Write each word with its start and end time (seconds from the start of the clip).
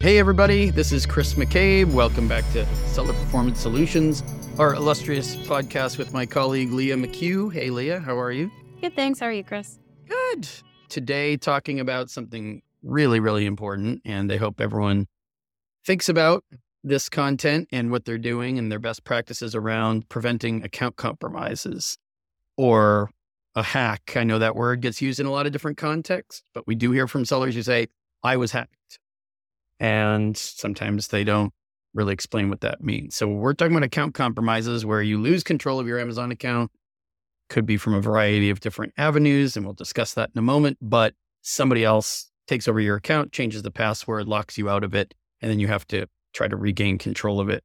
Hey, 0.00 0.18
everybody, 0.18 0.68
this 0.68 0.92
is 0.92 1.06
Chris 1.06 1.34
McCabe. 1.34 1.90
Welcome 1.90 2.28
back 2.28 2.44
to 2.52 2.66
Seller 2.88 3.14
Performance 3.14 3.58
Solutions, 3.58 4.22
our 4.58 4.74
illustrious 4.74 5.34
podcast 5.34 5.96
with 5.96 6.12
my 6.12 6.26
colleague 6.26 6.70
Leah 6.70 6.96
McHugh. 6.96 7.50
Hey, 7.50 7.70
Leah, 7.70 8.00
how 8.00 8.18
are 8.18 8.30
you? 8.30 8.50
Good, 8.82 8.94
thanks. 8.94 9.20
How 9.20 9.26
are 9.26 9.32
you, 9.32 9.42
Chris? 9.42 9.78
Good. 10.06 10.48
Today, 10.90 11.38
talking 11.38 11.80
about 11.80 12.10
something 12.10 12.60
really, 12.82 13.20
really 13.20 13.46
important, 13.46 14.02
and 14.04 14.30
I 14.30 14.36
hope 14.36 14.60
everyone 14.60 15.06
thinks 15.86 16.10
about 16.10 16.44
this 16.84 17.08
content 17.08 17.66
and 17.72 17.90
what 17.90 18.04
they're 18.04 18.18
doing 18.18 18.58
and 18.58 18.70
their 18.70 18.78
best 18.78 19.02
practices 19.02 19.54
around 19.54 20.10
preventing 20.10 20.62
account 20.62 20.96
compromises 20.96 21.96
or 22.58 23.08
a 23.54 23.62
hack. 23.62 24.12
I 24.14 24.24
know 24.24 24.38
that 24.40 24.56
word 24.56 24.82
gets 24.82 25.00
used 25.00 25.20
in 25.20 25.26
a 25.26 25.32
lot 25.32 25.46
of 25.46 25.52
different 25.52 25.78
contexts, 25.78 26.42
but 26.52 26.66
we 26.66 26.74
do 26.74 26.92
hear 26.92 27.08
from 27.08 27.24
sellers 27.24 27.54
who 27.54 27.62
say, 27.62 27.86
I 28.22 28.36
was 28.36 28.52
hacked. 28.52 28.75
And 29.78 30.36
sometimes 30.36 31.08
they 31.08 31.24
don't 31.24 31.52
really 31.94 32.12
explain 32.12 32.48
what 32.50 32.60
that 32.60 32.82
means. 32.82 33.14
So 33.14 33.26
we're 33.28 33.54
talking 33.54 33.74
about 33.74 33.84
account 33.84 34.14
compromises 34.14 34.84
where 34.84 35.02
you 35.02 35.18
lose 35.18 35.42
control 35.42 35.80
of 35.80 35.86
your 35.86 35.98
Amazon 35.98 36.30
account. 36.30 36.70
Could 37.48 37.66
be 37.66 37.76
from 37.76 37.94
a 37.94 38.00
variety 38.00 38.50
of 38.50 38.60
different 38.60 38.92
avenues, 38.98 39.56
and 39.56 39.64
we'll 39.64 39.74
discuss 39.74 40.14
that 40.14 40.30
in 40.34 40.38
a 40.38 40.42
moment. 40.42 40.78
But 40.82 41.14
somebody 41.42 41.84
else 41.84 42.30
takes 42.48 42.66
over 42.66 42.80
your 42.80 42.96
account, 42.96 43.32
changes 43.32 43.62
the 43.62 43.70
password, 43.70 44.26
locks 44.26 44.58
you 44.58 44.68
out 44.68 44.82
of 44.82 44.94
it, 44.94 45.14
and 45.40 45.50
then 45.50 45.60
you 45.60 45.68
have 45.68 45.86
to 45.88 46.06
try 46.32 46.48
to 46.48 46.56
regain 46.56 46.98
control 46.98 47.38
of 47.40 47.48
it 47.48 47.62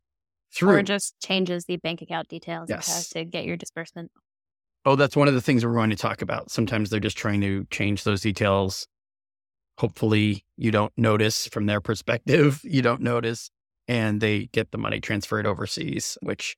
through. 0.54 0.76
Or 0.76 0.84
just 0.84 1.16
changes 1.20 1.66
the 1.66 1.77
bank 1.77 2.02
account 2.02 2.27
details 2.27 2.70
Yes. 2.70 3.09
to 3.09 3.26
get 3.26 3.46
your 3.46 3.57
disbursement. 3.57 4.12
Oh, 4.85 4.96
that's 4.96 5.16
one 5.16 5.27
of 5.27 5.34
the 5.34 5.41
things 5.41 5.66
we're 5.66 5.73
going 5.73 5.90
to 5.91 5.96
talk 5.96 6.21
about. 6.21 6.52
Sometimes 6.52 6.90
they're 6.90 6.99
just 6.99 7.18
trying 7.18 7.41
to 7.41 7.66
change 7.71 8.04
those 8.04 8.21
details. 8.21 8.88
Hopefully, 9.81 10.45
you 10.58 10.70
don't 10.70 10.94
notice 10.95 11.48
from 11.48 11.66
their 11.66 11.81
perspective, 11.81 12.62
you 12.63 12.84
don't 12.84 13.02
notice, 13.02 13.49
and 13.88 14.21
they 14.21 14.45
get 14.54 14.70
the 14.70 14.77
money 14.77 14.99
transferred 14.99 15.48
overseas, 15.48 16.20
which 16.21 16.55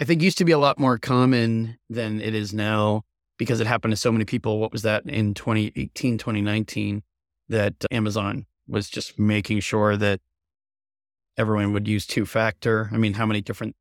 I 0.00 0.04
think 0.04 0.22
used 0.22 0.38
to 0.38 0.46
be 0.46 0.52
a 0.52 0.58
lot 0.58 0.78
more 0.78 0.96
common 0.96 1.78
than 1.90 2.18
it 2.22 2.34
is 2.34 2.54
now 2.54 3.02
because 3.36 3.60
it 3.60 3.66
happened 3.66 3.92
to 3.92 3.96
so 3.96 4.10
many 4.10 4.24
people. 4.24 4.58
What 4.58 4.72
was 4.72 4.80
that 4.82 5.04
in 5.04 5.34
2018, 5.34 6.16
2019? 6.16 7.02
That 7.50 7.74
Amazon 7.90 8.46
was 8.66 8.88
just 8.88 9.18
making 9.18 9.60
sure 9.60 9.98
that 9.98 10.20
everyone 11.36 11.74
would 11.74 11.86
use 11.86 12.06
two 12.06 12.24
factor. 12.24 12.88
I 12.90 12.96
mean, 12.96 13.12
how 13.12 13.26
many 13.26 13.42
different 13.42 13.76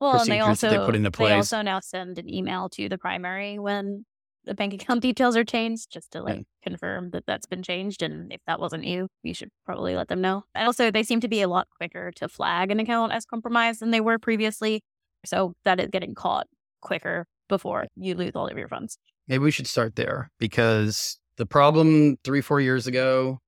Well, 0.00 0.20
and 0.20 0.28
they 0.28 0.40
also 0.40 0.70
they 0.70 0.78
put 0.78 0.96
into 0.96 1.12
place? 1.12 1.28
they 1.28 1.34
also 1.36 1.62
now 1.62 1.78
send 1.78 2.18
an 2.18 2.28
email 2.28 2.68
to 2.70 2.88
the 2.88 2.98
primary 2.98 3.60
when 3.60 4.04
the 4.44 4.54
bank 4.54 4.74
account 4.74 5.00
details 5.02 5.36
are 5.36 5.44
changed, 5.44 5.90
just 5.90 6.10
to 6.12 6.20
mm. 6.20 6.24
like 6.24 6.46
confirm 6.62 7.10
that 7.10 7.24
that's 7.26 7.46
been 7.46 7.62
changed. 7.62 8.02
And 8.02 8.32
if 8.32 8.40
that 8.46 8.60
wasn't 8.60 8.84
you, 8.84 9.08
you 9.22 9.34
should 9.34 9.50
probably 9.64 9.94
let 9.94 10.08
them 10.08 10.20
know. 10.20 10.44
And 10.54 10.66
also, 10.66 10.90
they 10.90 11.02
seem 11.02 11.20
to 11.20 11.28
be 11.28 11.42
a 11.42 11.48
lot 11.48 11.68
quicker 11.76 12.12
to 12.16 12.28
flag 12.28 12.70
an 12.70 12.80
account 12.80 13.12
as 13.12 13.24
compromised 13.24 13.80
than 13.80 13.90
they 13.90 14.00
were 14.00 14.18
previously, 14.18 14.82
so 15.24 15.54
that 15.64 15.80
is 15.80 15.88
getting 15.90 16.14
caught 16.14 16.46
quicker 16.80 17.26
before 17.48 17.86
you 17.96 18.14
lose 18.14 18.32
all 18.34 18.46
of 18.46 18.56
your 18.56 18.68
funds. 18.68 18.98
Maybe 19.28 19.42
we 19.42 19.50
should 19.50 19.66
start 19.66 19.96
there 19.96 20.30
because 20.38 21.18
the 21.36 21.46
problem 21.46 22.16
three, 22.24 22.40
four 22.40 22.60
years 22.60 22.86
ago 22.86 23.40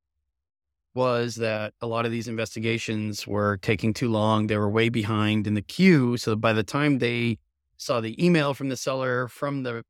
was 0.95 1.35
that 1.37 1.75
a 1.83 1.87
lot 1.87 2.07
of 2.07 2.11
these 2.11 2.27
investigations 2.27 3.27
were 3.27 3.59
taking 3.59 3.93
too 3.93 4.09
long. 4.09 4.47
They 4.47 4.57
were 4.57 4.71
way 4.71 4.89
behind 4.89 5.47
in 5.47 5.55
the 5.55 5.63
queue. 5.63 6.17
So 6.17 6.35
by 6.35 6.55
the 6.55 6.63
time 6.63 6.99
they 6.99 7.39
saw 7.77 8.01
the 8.01 8.25
email 8.25 8.55
from 8.55 8.71
the 8.71 8.77
seller, 8.77 9.29
from 9.29 9.63
the 9.63 9.85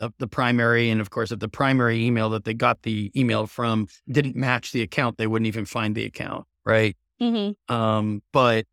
of 0.00 0.12
the 0.18 0.28
primary, 0.28 0.90
and 0.90 1.00
of 1.00 1.10
course, 1.10 1.32
if 1.32 1.38
the 1.38 1.48
primary 1.48 2.04
email 2.04 2.30
that 2.30 2.44
they 2.44 2.54
got 2.54 2.82
the 2.82 3.10
email 3.16 3.46
from 3.46 3.88
didn't 4.10 4.36
match 4.36 4.72
the 4.72 4.82
account, 4.82 5.18
they 5.18 5.26
wouldn't 5.26 5.46
even 5.46 5.64
find 5.64 5.94
the 5.94 6.04
account, 6.04 6.44
right? 6.64 6.96
Mm-hmm. 7.20 7.74
Um, 7.74 8.22
but 8.32 8.66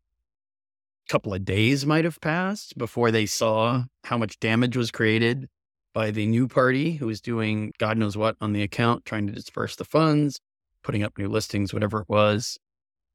a 1.08 1.12
couple 1.12 1.34
of 1.34 1.44
days 1.44 1.86
might 1.86 2.04
have 2.04 2.20
passed 2.20 2.76
before 2.76 3.10
they 3.10 3.26
saw 3.26 3.84
how 4.04 4.18
much 4.18 4.38
damage 4.40 4.76
was 4.76 4.90
created 4.90 5.48
by 5.92 6.10
the 6.10 6.26
new 6.26 6.48
party 6.48 6.92
who 6.92 7.06
was 7.06 7.20
doing 7.20 7.72
God 7.78 7.96
knows 7.96 8.16
what 8.16 8.36
on 8.40 8.52
the 8.52 8.62
account, 8.62 9.04
trying 9.04 9.26
to 9.26 9.32
disperse 9.32 9.76
the 9.76 9.84
funds, 9.84 10.40
putting 10.82 11.02
up 11.02 11.16
new 11.16 11.28
listings, 11.28 11.72
whatever 11.72 12.00
it 12.00 12.08
was. 12.08 12.58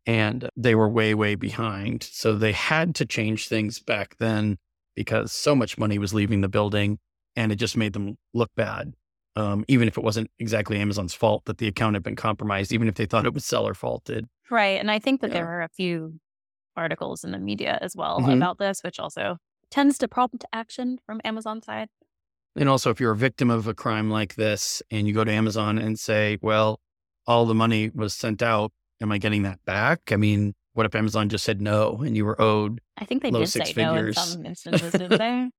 And 0.06 0.50
they 0.56 0.74
were 0.76 0.90
way, 0.90 1.14
way 1.14 1.36
behind. 1.36 2.04
So 2.04 2.34
they 2.34 2.54
had 2.54 2.96
to 2.96 3.06
change 3.06 3.48
things 3.48 3.80
back 3.80 4.16
then 4.18 4.58
because 4.96 5.32
so 5.32 5.56
much 5.56 5.78
money 5.78 6.00
was 6.00 6.14
leaving 6.14 6.42
the 6.42 6.50
building 6.50 6.98
and 7.36 7.52
it 7.52 7.56
just 7.56 7.78
made 7.78 7.94
them 7.94 8.18
look 8.34 8.50
bad. 8.56 8.94
Um, 9.36 9.64
even 9.68 9.88
if 9.88 9.98
it 9.98 10.04
wasn't 10.04 10.30
exactly 10.40 10.78
Amazon's 10.78 11.14
fault 11.14 11.46
that 11.46 11.60
the 11.60 11.68
account 11.68 11.96
had 11.96 12.04
been 12.04 12.16
compromised, 12.16 12.74
even 12.74 12.88
if 12.88 12.96
they 12.96 13.06
thought 13.06 13.26
it 13.26 13.34
was 13.34 13.46
seller 13.46 13.74
faulted. 13.74 14.26
Right. 14.50 14.80
And 14.80 14.90
I 14.92 15.00
think 15.00 15.22
that 15.22 15.28
Yeah. 15.30 15.36
there 15.36 15.48
are 15.48 15.62
a 15.62 15.70
few 15.70 16.20
articles 16.76 17.24
in 17.24 17.32
the 17.32 17.38
media 17.40 17.78
as 17.82 17.96
well 17.96 18.20
Mhm. 18.20 18.36
about 18.38 18.58
this, 18.58 18.82
which 18.84 19.00
also 19.00 19.38
tends 19.70 19.98
to 20.00 20.08
prompt 20.08 20.44
action 20.52 20.98
from 21.06 21.22
Amazon 21.24 21.62
side. 21.62 21.90
And 22.56 22.68
also, 22.68 22.90
if 22.90 23.00
you're 23.00 23.12
a 23.12 23.18
victim 23.18 23.50
of 23.50 23.68
a 23.68 23.74
crime 23.74 24.10
like 24.10 24.36
this 24.36 24.82
and 24.90 25.08
you 25.08 25.14
go 25.14 25.24
to 25.24 25.32
Amazon 25.32 25.78
and 25.78 25.98
say, 26.00 26.38
well, 26.42 26.80
all 27.28 27.46
the 27.46 27.54
money 27.56 27.92
was 27.94 28.14
sent 28.16 28.42
out, 28.42 28.72
am 29.00 29.12
I 29.12 29.20
getting 29.20 29.44
that 29.44 29.64
back? 29.66 30.12
I 30.12 30.16
mean, 30.18 30.56
what 30.74 30.86
if 30.86 30.96
Amazon 30.96 31.30
just 31.30 31.46
said 31.46 31.62
no 31.62 31.98
and 32.02 32.18
you 32.18 32.26
were 32.26 32.42
owed? 32.42 32.82
I 32.98 33.06
think 33.06 33.22
they 33.22 33.32
Low 33.32 33.42
did 33.42 33.50
say 33.50 33.66
six 33.66 33.78
no 33.78 33.96
in 33.96 34.14
some 34.14 34.46
instances, 34.46 34.92
didn't 34.92 35.18
they? 35.18 35.50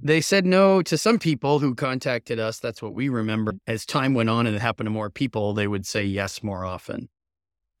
They 0.00 0.20
said 0.20 0.46
no 0.46 0.80
to 0.82 0.96
some 0.96 1.18
people 1.18 1.58
who 1.58 1.74
contacted 1.74 2.38
us. 2.38 2.60
That's 2.60 2.80
what 2.80 2.94
we 2.94 3.08
remember. 3.08 3.54
As 3.66 3.84
time 3.84 4.14
went 4.14 4.30
on 4.30 4.46
and 4.46 4.54
it 4.54 4.60
happened 4.62 4.86
to 4.86 4.90
more 4.90 5.10
people, 5.10 5.54
they 5.54 5.66
would 5.66 5.84
say 5.86 6.04
yes 6.04 6.42
more 6.42 6.64
often. 6.64 7.08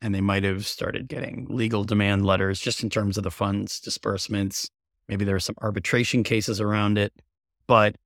And 0.02 0.14
they 0.14 0.20
might 0.20 0.42
have 0.44 0.66
started 0.66 1.08
getting 1.08 1.46
legal 1.48 1.84
demand 1.84 2.24
letters 2.26 2.60
just 2.60 2.82
in 2.82 2.90
terms 2.90 3.16
of 3.18 3.24
the 3.24 3.30
funds 3.30 3.80
disbursements. 3.80 4.68
Maybe 5.08 5.24
there 5.24 5.34
were 5.34 5.40
some 5.40 5.56
arbitration 5.60 6.22
cases 6.24 6.60
around 6.60 6.98
it. 6.98 7.12
But 7.68 7.96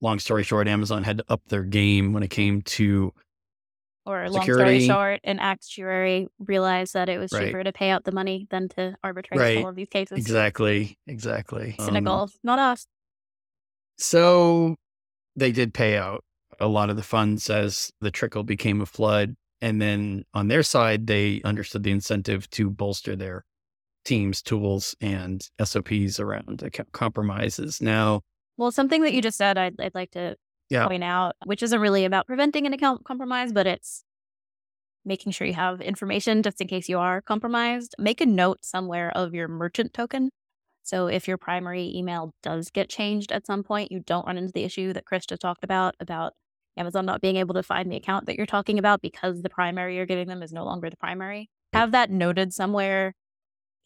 long 0.00 0.18
story 0.18 0.44
short, 0.44 0.66
Amazon 0.68 1.04
had 1.04 1.18
to 1.18 1.24
up 1.28 1.42
their 1.48 1.62
game 1.64 2.12
when 2.12 2.22
it 2.22 2.30
came 2.30 2.62
to 2.62 3.12
Or 4.06 4.28
long 4.30 4.40
Security. 4.42 4.80
story 4.80 4.86
short, 4.96 5.20
an 5.24 5.38
actuary 5.38 6.28
realized 6.38 6.94
that 6.94 7.10
it 7.10 7.18
was 7.18 7.32
Right. 7.32 7.46
cheaper 7.46 7.62
to 7.64 7.72
pay 7.72 7.90
out 7.90 8.04
the 8.04 8.12
money 8.12 8.46
than 8.50 8.68
to 8.70 8.96
arbitrate 9.04 9.38
Right. 9.40 9.58
all 9.58 9.68
of 9.68 9.76
these 9.76 9.88
cases. 9.90 10.16
Exactly. 10.16 10.98
Exactly. 11.06 11.76
Um, 11.78 12.04
not 12.42 12.58
us. 12.58 12.86
So 13.98 14.76
they 15.36 15.52
did 15.52 15.74
pay 15.74 15.96
out 15.96 16.24
a 16.60 16.66
lot 16.68 16.90
of 16.90 16.96
the 16.96 17.02
funds 17.02 17.48
as 17.50 17.90
the 18.00 18.10
trickle 18.10 18.42
became 18.42 18.80
a 18.80 18.86
flood. 18.86 19.34
And 19.60 19.80
then 19.82 20.24
on 20.34 20.48
their 20.48 20.62
side, 20.62 21.06
they 21.06 21.42
understood 21.44 21.82
the 21.82 21.90
incentive 21.90 22.48
to 22.50 22.70
bolster 22.70 23.16
their 23.16 23.44
teams, 24.04 24.42
tools, 24.42 24.94
and 25.00 25.46
SOPs 25.62 26.18
around 26.20 26.62
account 26.62 26.92
compromises. 26.92 27.80
Now, 27.80 28.22
Well, 28.56 28.70
something 28.72 29.02
that 29.02 29.12
you 29.12 29.22
just 29.22 29.36
said, 29.38 29.58
I'd, 29.58 29.80
I'd 29.80 29.94
like 29.94 30.12
to 30.12 30.36
Yeah. 30.70 30.86
point 30.86 31.04
out, 31.04 31.34
which 31.44 31.62
isn't 31.62 31.80
really 31.80 32.04
about 32.04 32.26
preventing 32.26 32.66
an 32.66 32.72
account 32.72 33.04
compromise, 33.04 33.52
but 33.52 33.66
it's 33.66 34.04
making 35.04 35.32
sure 35.32 35.46
you 35.46 35.54
have 35.54 35.80
information 35.80 36.42
just 36.42 36.60
in 36.60 36.66
case 36.68 36.88
you 36.88 36.98
are 36.98 37.20
compromised. 37.22 37.94
Make 37.98 38.20
a 38.20 38.26
note 38.26 38.64
somewhere 38.64 39.10
of 39.10 39.34
your 39.34 39.48
merchant 39.48 39.94
token. 39.94 40.30
So 40.88 41.06
if 41.06 41.28
your 41.28 41.36
primary 41.36 41.94
email 41.94 42.32
does 42.42 42.70
get 42.70 42.88
changed 42.88 43.30
at 43.30 43.46
some 43.46 43.62
point, 43.62 43.92
you 43.92 44.00
don't 44.00 44.26
run 44.26 44.38
into 44.38 44.52
the 44.52 44.64
issue 44.64 44.94
that 44.94 45.04
Chris 45.04 45.26
just 45.26 45.42
talked 45.42 45.62
about, 45.62 45.94
about 46.00 46.32
Amazon 46.78 47.04
not 47.04 47.20
being 47.20 47.36
able 47.36 47.54
to 47.56 47.62
find 47.62 47.92
the 47.92 47.96
account 47.96 48.24
that 48.24 48.36
you're 48.36 48.46
talking 48.46 48.78
about 48.78 49.02
because 49.02 49.42
the 49.42 49.50
primary 49.50 49.96
you're 49.96 50.06
giving 50.06 50.28
them 50.28 50.42
is 50.42 50.50
no 50.50 50.64
longer 50.64 50.88
the 50.88 50.96
primary. 50.96 51.50
Have 51.74 51.92
that 51.92 52.10
noted 52.10 52.54
somewhere, 52.54 53.12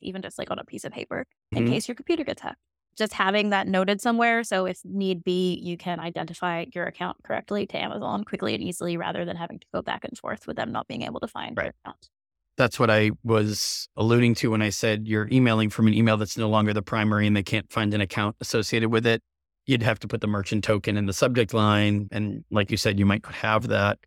even 0.01 0.23
just 0.23 0.39
like 0.39 0.51
on 0.53 0.61
a 0.61 0.65
piece 0.65 0.85
of 0.85 0.93
paper, 0.93 1.25
in 1.51 1.65
Mhm. 1.65 1.69
case 1.71 1.89
your 1.89 1.97
computer 1.97 2.23
gets 2.25 2.43
hacked 2.43 2.59
just 2.95 3.15
having 3.15 3.49
that 3.51 3.67
noted 3.67 4.03
somewhere. 4.03 4.45
So 4.45 4.67
if 4.67 4.85
need 4.85 5.25
be, 5.25 5.55
you 5.55 5.79
can 5.79 5.99
identify 5.99 6.67
your 6.75 6.85
account 6.85 7.17
correctly 7.25 7.67
to 7.69 7.79
Amazon 7.83 8.23
quickly 8.23 8.55
and 8.55 8.63
easily 8.63 8.99
rather 8.99 9.25
than 9.25 9.35
having 9.37 9.59
to 9.61 9.67
go 9.73 9.81
back 9.81 10.05
and 10.05 10.17
forth 10.19 10.47
with 10.47 10.57
them 10.57 10.71
not 10.73 10.87
being 10.89 11.01
able 11.03 11.19
to 11.21 11.27
find 11.27 11.57
Right. 11.57 11.65
your 11.65 11.75
account. 11.85 12.11
That's 12.57 12.79
what 12.79 12.91
I 12.91 13.11
was 13.25 13.89
alluding 13.97 14.35
to 14.37 14.51
when 14.51 14.63
I 14.63 14.71
said 14.71 15.09
you're 15.09 15.29
emailing 15.31 15.71
from 15.71 15.87
an 15.87 15.95
email 15.95 16.17
that's 16.17 16.37
no 16.37 16.49
longer 16.49 16.73
the 16.73 16.83
primary 16.83 17.27
and 17.27 17.37
they 17.37 17.43
can't 17.43 17.71
find 17.73 17.95
an 17.95 18.01
account 18.01 18.37
associated 18.41 18.91
with 18.91 19.07
it. 19.07 19.23
You'd 19.67 19.83
have 19.83 19.99
to 20.01 20.09
put 20.09 20.21
the 20.21 20.27
merchant 20.27 20.65
token 20.65 20.97
in 20.97 21.07
the 21.07 21.13
subject 21.13 21.55
line. 21.55 22.09
And 22.11 22.45
like 22.51 22.71
you 22.71 22.77
said, 22.77 22.99
you 22.99 23.07
might 23.07 23.25
have 23.27 23.69
that. 23.69 23.99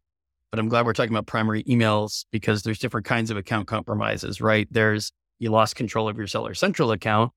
But 0.52 0.60
I'm 0.60 0.70
glad 0.70 0.86
we're 0.86 0.94
talking 0.94 1.12
about 1.12 1.25
primary 1.25 1.64
emails 1.64 2.25
because 2.31 2.64
there's 2.64 2.80
different 2.80 3.06
kinds 3.06 3.31
of 3.31 3.38
account 3.38 3.68
compromises, 3.68 4.42
right? 4.42 4.68
There's 4.70 5.12
you 5.40 5.50
lost 5.50 5.75
control 5.75 6.08
of 6.08 6.18
your 6.18 6.28
Seller 6.28 6.54
Central 6.54 6.92
account. 6.92 7.31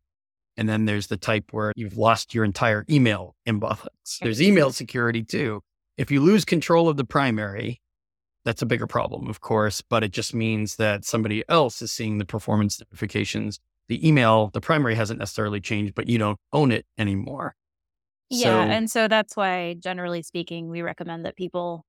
And 0.56 0.69
then 0.69 0.85
there's 0.85 1.06
the 1.06 1.17
type 1.17 1.44
where 1.53 1.73
you've 1.77 1.97
lost 1.97 2.35
your 2.35 2.44
entire 2.44 2.85
email 2.91 3.37
inbox. 3.47 3.87
There's 4.21 4.43
email 4.43 4.73
security 4.73 5.23
too. 5.23 5.61
If 5.97 6.11
you 6.11 6.21
lose 6.21 6.44
control 6.44 6.88
of 6.88 6.97
the 6.97 7.05
primary, 7.05 7.81
that's 8.49 8.62
a 8.62 8.67
bigger 8.67 8.87
problem, 8.87 9.29
of 9.29 9.43
course, 9.43 9.83
but 9.83 10.03
it 10.03 10.11
just 10.11 10.33
means 10.33 10.77
that 10.77 11.05
somebody 11.05 11.45
else 11.50 11.83
is 11.83 11.93
seeing 11.93 12.17
the 12.17 12.25
performance 12.25 12.81
notifications. 12.81 13.61
The 13.89 14.06
email, 14.09 14.49
the 14.55 14.61
primary 14.62 14.95
hasn't 14.95 15.19
necessarily 15.19 15.61
changed, 15.61 15.95
but 15.95 16.09
you 16.09 16.17
don't 16.17 16.39
own 16.50 16.73
it 16.73 16.87
anymore. 16.97 17.55
Yeah. 18.31 18.45
So- 18.65 18.71
and 18.71 18.91
so 18.91 19.06
that's 19.06 19.37
why, 19.37 19.75
generally 19.79 20.23
speaking, 20.23 20.71
we 20.71 20.81
recommend 20.81 21.27
that 21.27 21.37
people 21.37 21.85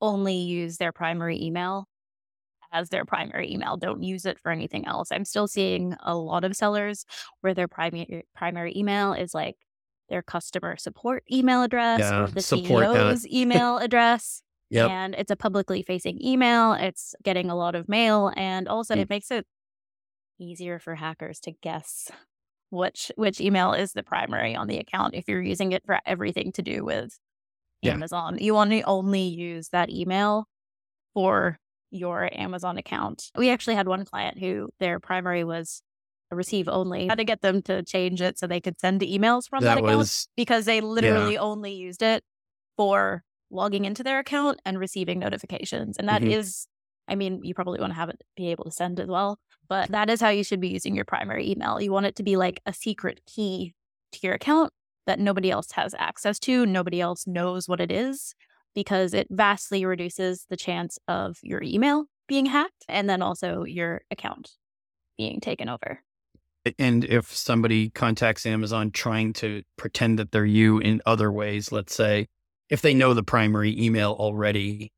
only 0.00 0.34
use 0.34 0.78
their 0.78 0.90
primary 0.90 1.40
email 1.40 1.86
as 2.72 2.88
their 2.88 3.04
primary 3.04 3.52
email. 3.52 3.76
Don't 3.76 4.02
use 4.02 4.26
it 4.26 4.40
for 4.40 4.50
anything 4.50 4.86
else. 4.88 5.12
I'm 5.12 5.24
still 5.24 5.46
seeing 5.46 5.94
a 6.00 6.16
lot 6.16 6.42
of 6.42 6.56
sellers 6.56 7.04
where 7.42 7.54
their 7.54 7.68
primary 7.68 8.24
primary 8.34 8.72
email 8.76 9.12
is 9.12 9.34
like 9.34 9.54
their 10.08 10.22
customer 10.22 10.76
support 10.76 11.22
email 11.32 11.62
address 11.62 12.00
Yeah, 12.00 12.26
the 12.26 12.40
uh, 12.40 12.42
CEO's 12.42 13.26
email 13.28 13.78
address. 13.78 14.42
Yep. 14.70 14.90
And 14.90 15.14
it's 15.16 15.30
a 15.30 15.36
publicly 15.36 15.82
facing 15.82 16.24
email. 16.24 16.72
It's 16.74 17.14
getting 17.22 17.50
a 17.50 17.56
lot 17.56 17.74
of 17.74 17.88
mail. 17.88 18.32
And 18.36 18.68
also 18.68 18.94
Mm. 18.94 19.00
it 19.00 19.10
makes 19.10 19.30
it 19.30 19.46
easier 20.38 20.78
for 20.78 20.94
hackers 20.94 21.38
to 21.40 21.52
guess 21.52 22.10
which 22.70 23.10
which 23.16 23.40
email 23.40 23.72
is 23.72 23.92
the 23.92 24.02
primary 24.02 24.54
on 24.54 24.68
the 24.68 24.78
account 24.78 25.14
if 25.14 25.28
you're 25.28 25.42
using 25.42 25.72
it 25.72 25.84
for 25.84 25.98
everything 26.06 26.52
to 26.52 26.62
do 26.62 26.84
with 26.84 27.18
Yeah. 27.82 27.92
Amazon. 27.94 28.38
You 28.38 28.54
want 28.54 28.70
to 28.70 28.82
only 28.82 29.22
use 29.22 29.68
that 29.70 29.90
email 29.90 30.46
for 31.14 31.58
your 31.90 32.30
Amazon 32.32 32.78
account. 32.78 33.30
We 33.36 33.50
actually 33.50 33.74
had 33.74 33.88
one 33.88 34.04
client 34.04 34.38
who 34.38 34.70
their 34.78 35.00
primary 35.00 35.42
was 35.44 35.82
a 36.30 36.36
receive 36.36 36.68
only. 36.68 37.08
Had 37.08 37.18
to 37.18 37.24
get 37.24 37.40
them 37.40 37.60
to 37.62 37.82
change 37.82 38.22
it 38.22 38.38
so 38.38 38.46
they 38.46 38.60
could 38.60 38.78
send 38.78 39.00
emails 39.00 39.48
from 39.48 39.64
that, 39.64 39.74
that 39.74 39.78
account 39.84 39.98
was 39.98 40.28
because 40.36 40.64
they 40.64 40.80
literally 40.80 41.36
only 41.36 41.72
used 41.74 42.02
it 42.02 42.22
for 42.76 43.24
logging 43.50 43.84
into 43.84 44.02
their 44.02 44.18
account 44.18 44.60
and 44.64 44.78
receiving 44.78 45.18
notifications. 45.18 45.96
And 45.96 46.08
that 46.08 46.22
is, 46.22 46.66
Mhm. 47.08 47.12
I 47.12 47.14
mean, 47.16 47.40
you 47.44 47.54
probably 47.54 47.80
want 47.80 47.90
to 47.92 47.96
have 47.96 48.08
it 48.08 48.22
be 48.36 48.50
able 48.50 48.64
to 48.64 48.70
send 48.70 49.00
as 49.00 49.08
well, 49.08 49.38
but 49.68 49.90
that 49.90 50.08
is 50.08 50.20
how 50.20 50.28
you 50.28 50.44
should 50.44 50.60
be 50.60 50.68
using 50.68 50.94
your 50.94 51.04
primary 51.04 51.50
email. 51.50 51.80
You 51.80 51.92
want 51.92 52.06
it 52.06 52.16
to 52.16 52.22
be 52.22 52.36
like 52.36 52.60
a 52.66 52.72
secret 52.72 53.20
key 53.26 53.74
to 54.12 54.18
your 54.22 54.34
account 54.34 54.72
that 55.06 55.18
nobody 55.18 55.50
else 55.50 55.72
has 55.72 55.94
access 55.98 56.38
to, 56.40 56.64
nobody 56.66 57.00
else 57.00 57.26
knows 57.26 57.68
what 57.68 57.80
it 57.80 57.90
is, 57.90 58.34
because 58.74 59.12
it 59.14 59.26
vastly 59.30 59.84
reduces 59.84 60.46
the 60.48 60.56
chance 60.56 60.98
of 61.08 61.38
your 61.42 61.62
email 61.62 62.06
being 62.28 62.46
hacked 62.46 62.84
and 62.88 63.10
then 63.10 63.20
also 63.22 63.64
your 63.64 64.02
account 64.10 64.52
being 65.18 65.40
taken 65.40 65.68
over. 65.68 66.02
and 66.78 67.04
if 67.06 67.34
somebody 67.34 67.88
contacts 67.90 68.44
Amazon 68.44 68.90
trying 68.90 69.32
to 69.32 69.62
pretend 69.76 70.18
that 70.18 70.30
they're 70.30 70.44
you 70.44 70.78
in 70.78 71.00
other 71.06 71.32
ways, 71.32 71.72
let's 71.72 71.94
say, 71.94 72.28
if 72.70 72.82
they 72.82 72.94
know 72.94 73.12
the 73.12 73.22
primary 73.22 73.78
email 73.78 74.12
already, 74.12 74.92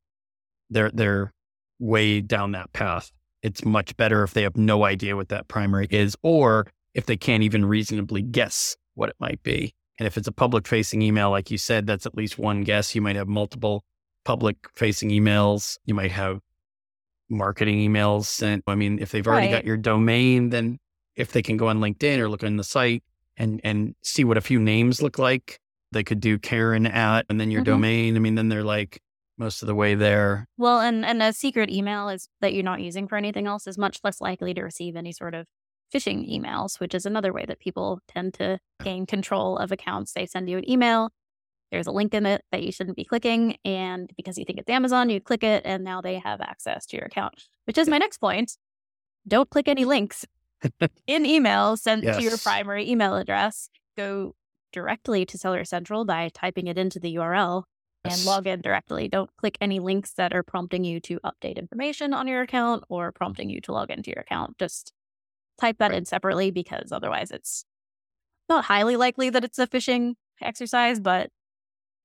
they're 0.69 0.91
they're 0.91 1.33
way 1.79 2.21
down 2.21 2.51
that 2.53 2.71
path. 2.73 3.11
It's 3.41 3.65
much 3.65 3.97
better 3.97 4.23
if 4.23 4.33
they 4.33 4.43
have 4.43 4.55
no 4.55 4.85
idea 4.85 5.15
what 5.15 5.29
that 5.29 5.47
primary 5.47 5.87
is, 5.89 6.15
or 6.21 6.67
if 6.93 7.07
they 7.07 7.17
can't 7.17 7.43
even 7.43 7.65
reasonably 7.65 8.21
guess 8.21 8.77
what 8.93 9.09
it 9.09 9.15
might 9.19 9.41
be. 9.43 9.73
And 9.99 10.07
if 10.07 10.17
it's 10.17 10.27
a 10.27 10.31
public 10.31 10.67
facing 10.67 11.01
email, 11.01 11.29
like 11.29 11.51
you 11.51 11.57
said, 11.57 11.85
that's 11.85 12.05
at 12.05 12.15
least 12.15 12.39
one 12.39 12.63
guess. 12.63 12.95
You 12.95 13.01
might 13.01 13.15
have 13.15 13.27
multiple 13.27 13.83
public 14.23 14.55
facing 14.75 15.09
emails. 15.09 15.77
You 15.85 15.93
might 15.93 16.11
have 16.11 16.39
marketing 17.29 17.77
emails 17.77 18.25
sent. 18.25 18.63
I 18.67 18.75
mean, 18.75 18.99
if 18.99 19.11
they've 19.11 19.27
already 19.27 19.49
got 19.49 19.65
your 19.65 19.77
domain, 19.77 20.49
then 20.49 20.79
if 21.15 21.31
they 21.31 21.41
can 21.41 21.57
go 21.57 21.67
on 21.67 21.79
LinkedIn 21.79 22.19
or 22.19 22.29
look 22.29 22.43
on 22.43 22.57
the 22.57 22.63
site 22.63 23.03
and 23.37 23.59
and 23.63 23.95
see 24.03 24.23
what 24.23 24.37
a 24.37 24.41
few 24.41 24.59
names 24.59 25.01
look 25.01 25.19
like, 25.19 25.59
they 25.93 26.03
could 26.03 26.19
do 26.19 26.37
Karen 26.39 26.85
at 26.85 27.25
and 27.29 27.39
then 27.39 27.49
your 27.51 27.61
Mhm. 27.61 27.65
domain. 27.65 28.15
I 28.15 28.19
mean, 28.19 28.35
then 28.35 28.49
they're 28.49 28.63
like 28.63 28.99
most 29.37 29.61
of 29.63 29.67
the 29.67 29.75
way 29.75 29.95
there. 29.95 30.45
Well, 30.57 30.79
and 30.79 31.05
and 31.05 31.21
a 31.23 31.33
secret 31.33 31.69
email 31.69 32.09
is 32.09 32.27
that 32.41 32.53
you're 32.53 32.63
not 32.63 32.81
using 32.81 33.07
for 33.07 33.15
anything 33.15 33.47
else 33.47 33.65
is 33.67 33.77
much 33.77 33.99
less 34.03 34.19
likely 34.21 34.53
to 34.53 34.61
receive 34.61 34.95
any 34.95 35.11
sort 35.11 35.33
of 35.33 35.47
phishing 35.93 36.27
emails, 36.29 36.79
which 36.79 36.93
is 36.95 37.05
another 37.05 37.31
way 37.31 37.45
that 37.45 37.59
people 37.59 37.99
tend 38.07 38.33
to 38.35 38.59
gain 38.83 39.05
control 39.05 39.57
of 39.57 39.71
accounts. 39.71 40.13
They 40.13 40.25
send 40.25 40.49
you 40.49 40.57
an 40.57 40.69
email, 40.69 41.11
there's 41.71 41.87
a 41.87 41.91
link 41.91 42.13
in 42.13 42.25
it 42.25 42.43
that 42.51 42.63
you 42.63 42.71
shouldn't 42.71 42.95
be 42.97 43.03
clicking, 43.05 43.57
and 43.65 44.11
because 44.15 44.37
you 44.37 44.45
think 44.45 44.59
it's 44.59 44.69
Amazon, 44.69 45.09
you 45.09 45.19
click 45.21 45.43
it, 45.43 45.63
and 45.65 45.83
now 45.83 46.01
they 46.01 46.19
have 46.19 46.41
access 46.41 46.85
to 46.87 46.97
your 46.97 47.05
account. 47.05 47.33
Which 47.65 47.77
is 47.77 47.87
my 47.87 47.97
next 47.97 48.17
point. 48.19 48.57
Don't 49.27 49.49
click 49.49 49.67
any 49.67 49.85
links 49.85 50.25
in 51.07 51.23
emails 51.23 51.79
sent 51.79 52.03
to 52.03 52.21
your 52.21 52.37
primary 52.37 52.89
email 52.89 53.15
address. 53.15 53.69
Go 53.97 54.35
directly 54.73 55.25
to 55.27 55.37
Seller 55.37 55.63
Central 55.63 56.03
by 56.03 56.29
typing 56.33 56.67
it 56.67 56.77
into 56.77 56.99
the 56.99 57.15
URL 57.15 57.63
and 58.03 58.25
log 58.25 58.45
in 58.47 58.59
directly. 58.59 59.07
Don't 59.07 59.29
click 59.37 59.57
any 59.61 59.79
links 59.79 60.11
that 60.15 60.33
are 60.33 60.43
prompting 60.43 60.83
you 60.83 60.99
to 61.01 61.21
update 61.23 61.55
information 61.57 62.13
on 62.13 62.27
your 62.27 62.41
account 62.41 62.83
or 62.89 63.13
prompting 63.13 63.49
you 63.49 63.61
to 63.61 63.71
log 63.71 63.89
into 63.89 64.09
your 64.11 64.19
account. 64.19 64.57
Just 64.57 64.91
type 65.61 65.77
that 65.77 65.91
Right. 65.91 65.99
in 65.99 66.05
separately 66.05 66.51
because 66.51 66.91
otherwise 66.91 67.31
it's 67.31 67.63
not 68.49 68.65
highly 68.65 68.97
likely 68.97 69.29
that 69.29 69.45
it's 69.45 69.57
a 69.59 69.67
phishing 69.67 70.15
exercise, 70.41 70.99
but 70.99 71.29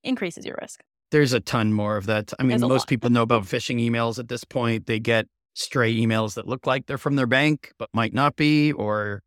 increases 0.05 0.47
your 0.47 0.57
risk. 0.63 0.81
There's 1.11 1.33
a 1.33 1.41
ton 1.41 1.73
more 1.73 1.97
of 1.97 2.07
that. 2.07 2.33
I 2.39 2.43
mean, 2.45 2.61
most 2.61 2.71
lot. 2.71 2.87
people 2.87 3.11
know 3.11 3.23
about 3.23 3.43
phishing 3.45 3.81
emails 3.81 4.19
at 4.19 4.29
this 4.29 4.45
point. 4.45 4.87
They 4.87 5.01
get 5.01 5.27
stray 5.55 5.97
emails 5.97 6.35
that 6.35 6.47
look 6.47 6.67
like 6.67 6.87
they're 6.87 6.99
from 6.99 7.17
their 7.17 7.27
bank, 7.27 7.73
but 7.79 7.89
might 7.93 8.15
not 8.15 8.37
be. 8.37 8.71
Or 8.73 9.23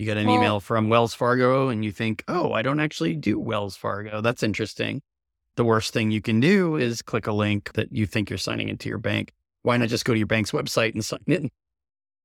you 0.00 0.06
get 0.06 0.16
an 0.16 0.26
Well- 0.26 0.36
email 0.36 0.60
from 0.60 0.88
Wells 0.88 1.12
Fargo 1.12 1.68
and 1.68 1.84
you 1.84 1.92
think, 1.92 2.24
oh, 2.26 2.52
I 2.52 2.62
don't 2.62 2.80
actually 2.80 3.14
do 3.14 3.38
Wells 3.38 3.76
Fargo. 3.76 4.22
That's 4.22 4.42
interesting. 4.42 5.02
The 5.56 5.64
worst 5.64 5.92
thing 5.92 6.10
you 6.10 6.22
can 6.22 6.40
do 6.40 6.76
is 6.76 7.02
click 7.02 7.26
a 7.26 7.32
link 7.32 7.72
that 7.74 7.92
you 7.92 8.06
think 8.06 8.30
you're 8.30 8.38
signing 8.38 8.70
into 8.70 8.88
your 8.88 8.98
bank. 8.98 9.32
Why 9.62 9.76
not 9.76 9.90
just 9.90 10.06
go 10.06 10.14
to 10.14 10.18
your 10.18 10.26
bank's 10.26 10.52
website 10.52 10.94
and 10.94 11.04
sign 11.04 11.20
in? 11.26 11.50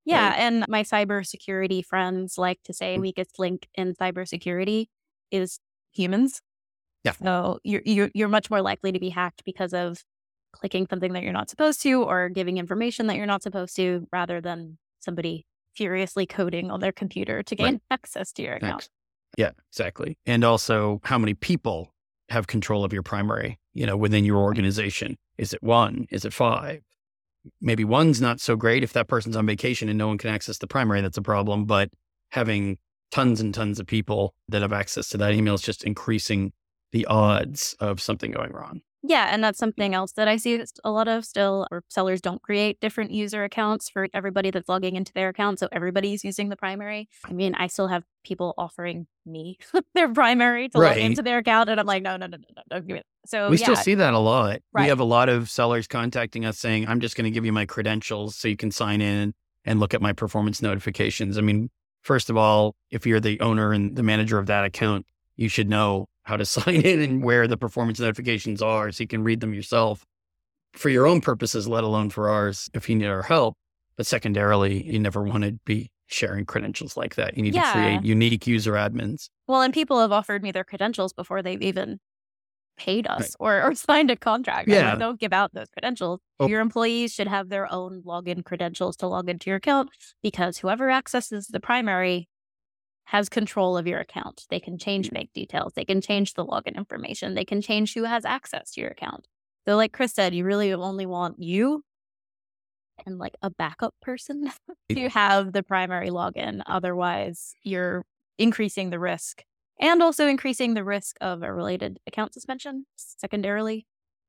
Yeah, 0.06 0.30
Right. 0.30 0.38
and 0.38 0.64
my 0.68 0.84
cybersecurity 0.84 1.84
friends 1.84 2.38
like 2.38 2.62
to 2.62 2.72
say 2.72 2.96
mm. 2.96 3.02
weakest 3.02 3.38
link 3.38 3.68
in 3.74 3.94
cybersecurity 3.94 4.86
is 5.30 5.58
humans. 5.92 6.40
Yeah. 7.04 7.12
So 7.12 7.58
you're 7.62 7.82
you're 7.84 8.10
you're 8.14 8.28
much 8.28 8.48
more 8.50 8.62
likely 8.62 8.92
to 8.92 8.98
be 8.98 9.10
hacked 9.10 9.44
because 9.44 9.74
of 9.74 10.02
clicking 10.52 10.86
something 10.88 11.12
that 11.12 11.24
you're 11.24 11.32
not 11.32 11.50
supposed 11.50 11.82
to 11.82 12.02
or 12.04 12.30
giving 12.30 12.56
information 12.56 13.08
that 13.08 13.16
you're 13.16 13.26
not 13.26 13.42
supposed 13.42 13.76
to, 13.76 14.06
rather 14.12 14.40
than 14.40 14.78
somebody 15.00 15.44
furiously 15.76 16.26
coding 16.26 16.70
on 16.70 16.80
their 16.80 16.92
computer 16.92 17.42
to 17.42 17.54
gain 17.54 17.66
Right. 17.66 17.80
access 17.90 18.32
to 18.32 18.42
your 18.42 18.54
account. 18.54 18.82
Thanks. 18.82 18.88
Yeah, 19.36 19.50
exactly. 19.70 20.18
And 20.24 20.44
also 20.44 21.00
how 21.04 21.18
many 21.18 21.34
people 21.34 21.92
have 22.28 22.46
control 22.46 22.84
of 22.84 22.92
your 22.92 23.02
primary, 23.02 23.58
you 23.74 23.86
know, 23.86 23.96
within 23.96 24.24
your 24.24 24.38
organization. 24.38 25.16
Is 25.38 25.52
it 25.52 25.62
one? 25.62 26.06
Is 26.10 26.24
it 26.24 26.32
five? 26.32 26.82
Maybe 27.60 27.84
one's 27.84 28.20
not 28.20 28.40
so 28.40 28.56
great. 28.56 28.82
If 28.82 28.92
that 28.94 29.06
person's 29.06 29.36
on 29.36 29.46
vacation 29.46 29.88
and 29.88 29.98
no 29.98 30.08
one 30.08 30.18
can 30.18 30.30
access 30.30 30.58
the 30.58 30.66
primary, 30.66 31.00
that's 31.00 31.18
a 31.18 31.22
problem. 31.22 31.64
But 31.66 31.90
having 32.30 32.78
tons 33.12 33.40
and 33.40 33.54
tons 33.54 33.78
of 33.78 33.86
people 33.86 34.34
that 34.48 34.62
have 34.62 34.72
access 34.72 35.08
to 35.10 35.18
that 35.18 35.32
email 35.32 35.54
is 35.54 35.62
just 35.62 35.84
increasing 35.84 36.52
the 36.92 37.06
odds 37.06 37.76
of 37.78 38.00
something 38.00 38.32
going 38.32 38.52
wrong. 38.52 38.80
Yeah, 39.08 39.28
and 39.30 39.42
that's 39.42 39.58
something 39.58 39.94
else 39.94 40.12
that 40.12 40.26
I 40.26 40.36
see 40.36 40.62
a 40.84 40.90
lot 40.90 41.06
of 41.06 41.24
still. 41.24 41.66
Or 41.70 41.84
sellers 41.88 42.20
don't 42.20 42.42
create 42.42 42.80
different 42.80 43.12
user 43.12 43.44
accounts 43.44 43.88
for 43.88 44.08
everybody 44.12 44.50
that's 44.50 44.68
logging 44.68 44.96
into 44.96 45.12
their 45.12 45.28
account, 45.28 45.60
so 45.60 45.68
everybody's 45.70 46.24
using 46.24 46.48
the 46.48 46.56
primary. 46.56 47.08
I 47.24 47.32
mean, 47.32 47.54
I 47.54 47.68
still 47.68 47.88
have 47.88 48.04
people 48.24 48.54
offering 48.58 49.06
me 49.24 49.58
their 49.94 50.12
primary 50.12 50.68
to 50.70 50.78
log 50.78 50.96
into 50.96 51.22
their 51.22 51.38
account, 51.38 51.70
and 51.70 51.78
I'm 51.78 51.86
like, 51.86 52.02
no, 52.02 52.16
no, 52.16 52.26
no, 52.26 52.36
no, 52.36 52.46
no, 52.56 52.62
don't 52.68 52.86
give 52.86 52.96
it. 52.96 53.06
So 53.26 53.48
we 53.48 53.58
yeah, 53.58 53.64
still 53.64 53.76
see 53.76 53.94
that 53.94 54.14
a 54.14 54.18
lot. 54.18 54.60
Right. 54.72 54.82
We 54.82 54.88
have 54.88 55.00
a 55.00 55.04
lot 55.04 55.28
of 55.28 55.48
sellers 55.48 55.86
contacting 55.86 56.44
us 56.44 56.58
saying, 56.58 56.88
I'm 56.88 57.00
just 57.00 57.16
going 57.16 57.24
to 57.24 57.30
give 57.30 57.44
you 57.44 57.52
my 57.52 57.66
credentials 57.66 58.36
so 58.36 58.48
you 58.48 58.56
can 58.56 58.70
sign 58.70 59.00
in 59.00 59.34
and 59.64 59.80
look 59.80 59.94
at 59.94 60.02
my 60.02 60.12
performance 60.12 60.62
notifications. 60.62 61.38
I 61.38 61.40
mean, 61.40 61.70
first 62.02 62.30
of 62.30 62.36
all, 62.36 62.76
if 62.90 63.06
you're 63.06 63.20
the 63.20 63.40
owner 63.40 63.72
and 63.72 63.96
the 63.96 64.02
manager 64.02 64.38
of 64.38 64.46
that 64.46 64.64
account, 64.64 65.06
you 65.36 65.48
should 65.48 65.68
know 65.68 66.08
how 66.26 66.36
to 66.36 66.44
sign 66.56 66.82
in 66.82 67.00
and 67.00 67.22
where 67.24 67.46
the 67.48 67.56
performance 67.56 67.98
notifications 68.00 68.60
are 68.62 68.92
so 68.92 69.02
you 69.02 69.08
can 69.08 69.24
read 69.24 69.40
them 69.40 69.54
yourself 69.54 70.04
for 70.74 70.88
your 70.90 71.06
own 71.06 71.20
purposes, 71.20 71.66
let 71.66 71.84
alone 71.84 72.10
for 72.10 72.28
ours 72.28 72.68
if 72.74 72.88
you 72.88 72.96
need 72.96 73.06
our 73.06 73.22
help. 73.22 73.54
But 73.96 74.04
secondarily, 74.06 74.82
you 74.84 74.98
never 74.98 75.22
want 75.22 75.44
to 75.44 75.52
be 75.64 75.90
sharing 76.08 76.44
credentials 76.44 76.96
like 76.96 77.14
that. 77.14 77.36
You 77.36 77.42
need 77.42 77.54
Yeah. 77.54 77.62
to 77.64 77.72
create 77.72 78.04
unique 78.04 78.46
user 78.46 78.72
admins. 78.72 79.28
well, 79.48 79.62
and 79.62 79.72
people 79.72 80.00
have 80.00 80.12
offered 80.12 80.42
me 80.42 80.52
their 80.52 80.64
credentials 80.64 81.12
before 81.12 81.42
they've 81.42 81.62
even 81.62 81.98
paid 82.76 83.06
us 83.06 83.34
or, 83.40 83.62
or 83.62 83.74
signed 83.88 84.10
a 84.10 84.16
contract. 84.16 84.68
Like, 84.68 84.76
Yeah. 84.76 84.96
don't 84.96 85.18
give 85.18 85.32
out 85.32 85.54
those 85.54 85.68
credentials. 85.70 86.20
Oh. 86.38 86.46
Your 86.46 86.60
employees 86.60 87.12
should 87.14 87.26
have 87.28 87.48
their 87.48 87.72
own 87.72 88.02
login 88.04 88.44
credentials 88.44 88.96
to 88.98 89.06
log 89.06 89.30
into 89.30 89.48
your 89.48 89.56
account 89.56 89.88
because 90.22 90.58
whoever 90.58 90.90
accesses 90.90 91.46
the 91.46 91.60
primary 91.60 92.28
has 93.06 93.28
control 93.28 93.76
of 93.76 93.86
your 93.86 94.00
account. 94.00 94.46
They 94.50 94.60
can 94.60 94.78
change 94.78 95.10
mm. 95.10 95.14
bank 95.14 95.30
details. 95.32 95.72
They 95.74 95.84
can 95.84 96.00
change 96.00 96.34
the 96.34 96.44
login 96.44 96.76
information. 96.76 97.34
They 97.34 97.44
can 97.44 97.62
change 97.62 97.94
who 97.94 98.04
has 98.04 98.24
access 98.24 98.72
to 98.72 98.80
your 98.80 98.90
account. 98.90 99.26
So, 99.66 99.76
like 99.76 99.92
Chris 99.92 100.12
said, 100.12 100.34
you 100.34 100.44
really 100.44 100.72
only 100.72 101.06
want 101.06 101.40
you 101.40 101.82
and 103.04 103.18
like 103.18 103.34
a 103.42 103.50
backup 103.50 103.94
person 104.00 104.50
to 104.90 105.08
have 105.08 105.52
the 105.52 105.62
primary 105.62 106.10
login. 106.10 106.62
Otherwise, 106.66 107.54
you're 107.62 108.04
increasing 108.38 108.90
the 108.90 108.98
risk 108.98 109.42
and 109.80 110.02
also 110.02 110.26
increasing 110.26 110.74
the 110.74 110.84
risk 110.84 111.16
of 111.20 111.42
a 111.42 111.52
related 111.52 111.98
account 112.06 112.34
suspension 112.34 112.86
secondarily 112.96 113.86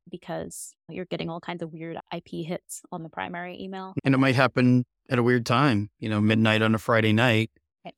because 0.09 0.73
you're 0.89 1.05
getting 1.05 1.29
all 1.29 1.39
kinds 1.39 1.61
of 1.61 1.73
weird 1.73 1.97
IP 2.15 2.45
hits 2.45 2.81
on 2.91 3.03
the 3.03 3.09
primary 3.09 3.59
email. 3.61 3.93
And 4.03 4.13
it 4.13 4.17
might 4.17 4.35
happen 4.35 4.85
at 5.09 5.19
a 5.19 5.23
weird 5.23 5.45
time, 5.45 5.89
you 5.99 6.09
know, 6.09 6.21
midnight 6.21 6.61
on 6.61 6.75
a 6.75 6.77
Friday 6.77 7.13
night. 7.13 7.51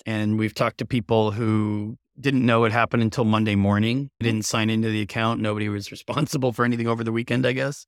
And 0.06 0.38
we've 0.40 0.54
talked 0.54 0.80
to 0.80 0.86
people 0.86 1.32
who 1.32 1.98
didn't 2.20 2.46
know 2.46 2.66
it 2.66 2.72
happened 2.72 3.04
until 3.04 3.24
Monday 3.24 3.56
morning. 3.56 4.10
They 4.20 4.26
didn't 4.26 4.46
sign 4.46 4.70
into 4.70 4.90
the 4.90 5.02
account. 5.02 5.42
Nobody 5.42 5.70
was 5.70 5.92
responsible 5.92 6.52
for 6.52 6.66
anything 6.66 6.88
over 6.88 7.04
the 7.04 7.12
weekend, 7.12 7.46
I 7.46 7.54
guess, 7.54 7.86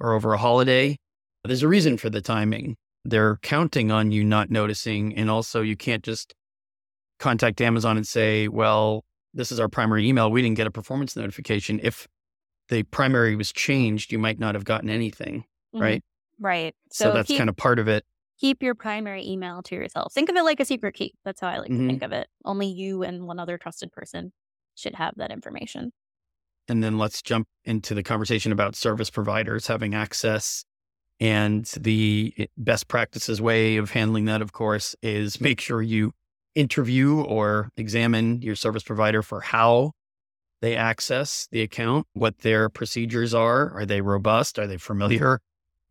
or 0.00 0.12
over 0.14 0.32
a 0.32 0.38
holiday. 0.38 0.96
There's 1.44 1.62
a 1.62 1.68
reason 1.68 1.96
for 1.96 2.08
the 2.08 2.20
timing. 2.20 2.76
they're 3.04 3.36
counting 3.42 3.90
on 3.90 4.12
you 4.12 4.22
not 4.22 4.48
noticing. 4.48 5.16
And 5.16 5.28
also, 5.28 5.60
you 5.60 5.76
can't 5.76 6.04
just 6.04 6.34
contact 7.18 7.60
Amazon 7.60 7.96
and 7.96 8.06
say, 8.06 8.46
well, 8.46 9.04
this 9.34 9.50
is 9.50 9.58
our 9.58 9.68
primary 9.68 10.08
email. 10.08 10.30
We 10.30 10.42
didn't 10.42 10.56
get 10.56 10.66
a 10.66 10.70
performance 10.70 11.16
notification. 11.16 11.80
If 11.82 12.06
the 12.68 12.84
primary 12.84 13.34
was 13.34 13.52
changed, 13.52 14.12
you 14.12 14.18
might 14.18 14.38
not 14.38 14.54
have 14.54 14.64
gotten 14.64 14.88
anything, 14.88 15.44
mm-hmm. 15.74 15.82
right? 15.82 16.02
Right. 16.38 16.74
So, 16.90 17.06
so 17.06 17.12
that's 17.12 17.28
keep, 17.28 17.38
kind 17.38 17.50
of 17.50 17.56
part 17.56 17.78
of 17.78 17.88
it. 17.88 18.04
Keep 18.42 18.60
your 18.60 18.74
primary 18.74 19.24
email 19.24 19.62
to 19.62 19.76
yourself. 19.76 20.12
Think 20.12 20.28
of 20.28 20.34
it 20.34 20.42
like 20.42 20.58
a 20.58 20.64
secret 20.64 20.96
key. 20.96 21.14
That's 21.24 21.40
how 21.40 21.46
I 21.46 21.58
like 21.58 21.70
mm-hmm. 21.70 21.82
to 21.82 21.86
think 21.86 22.02
of 22.02 22.10
it. 22.10 22.26
Only 22.44 22.66
you 22.66 23.04
and 23.04 23.24
one 23.28 23.38
other 23.38 23.56
trusted 23.56 23.92
person 23.92 24.32
should 24.74 24.96
have 24.96 25.14
that 25.18 25.30
information. 25.30 25.92
And 26.66 26.82
then 26.82 26.98
let's 26.98 27.22
jump 27.22 27.46
into 27.64 27.94
the 27.94 28.02
conversation 28.02 28.50
about 28.50 28.74
service 28.74 29.10
providers 29.10 29.68
having 29.68 29.94
access. 29.94 30.64
And 31.20 31.66
the 31.78 32.34
eh, 32.36 32.46
best 32.56 32.88
practices 32.88 33.40
way 33.40 33.76
of 33.76 33.92
handling 33.92 34.24
that, 34.24 34.42
of 34.42 34.50
course, 34.50 34.96
is 35.02 35.40
make 35.40 35.60
sure 35.60 35.80
you 35.80 36.10
interview 36.56 37.20
or 37.20 37.68
examine 37.76 38.42
your 38.42 38.56
service 38.56 38.82
provider 38.82 39.22
for 39.22 39.40
how 39.40 39.92
they 40.62 40.74
access 40.74 41.46
the 41.52 41.62
account, 41.62 42.08
what 42.12 42.38
their 42.38 42.68
procedures 42.68 43.34
are. 43.34 43.70
Are 43.70 43.86
they 43.86 44.00
robust? 44.00 44.58
Are 44.58 44.66
they 44.66 44.78
familiar? 44.78 45.38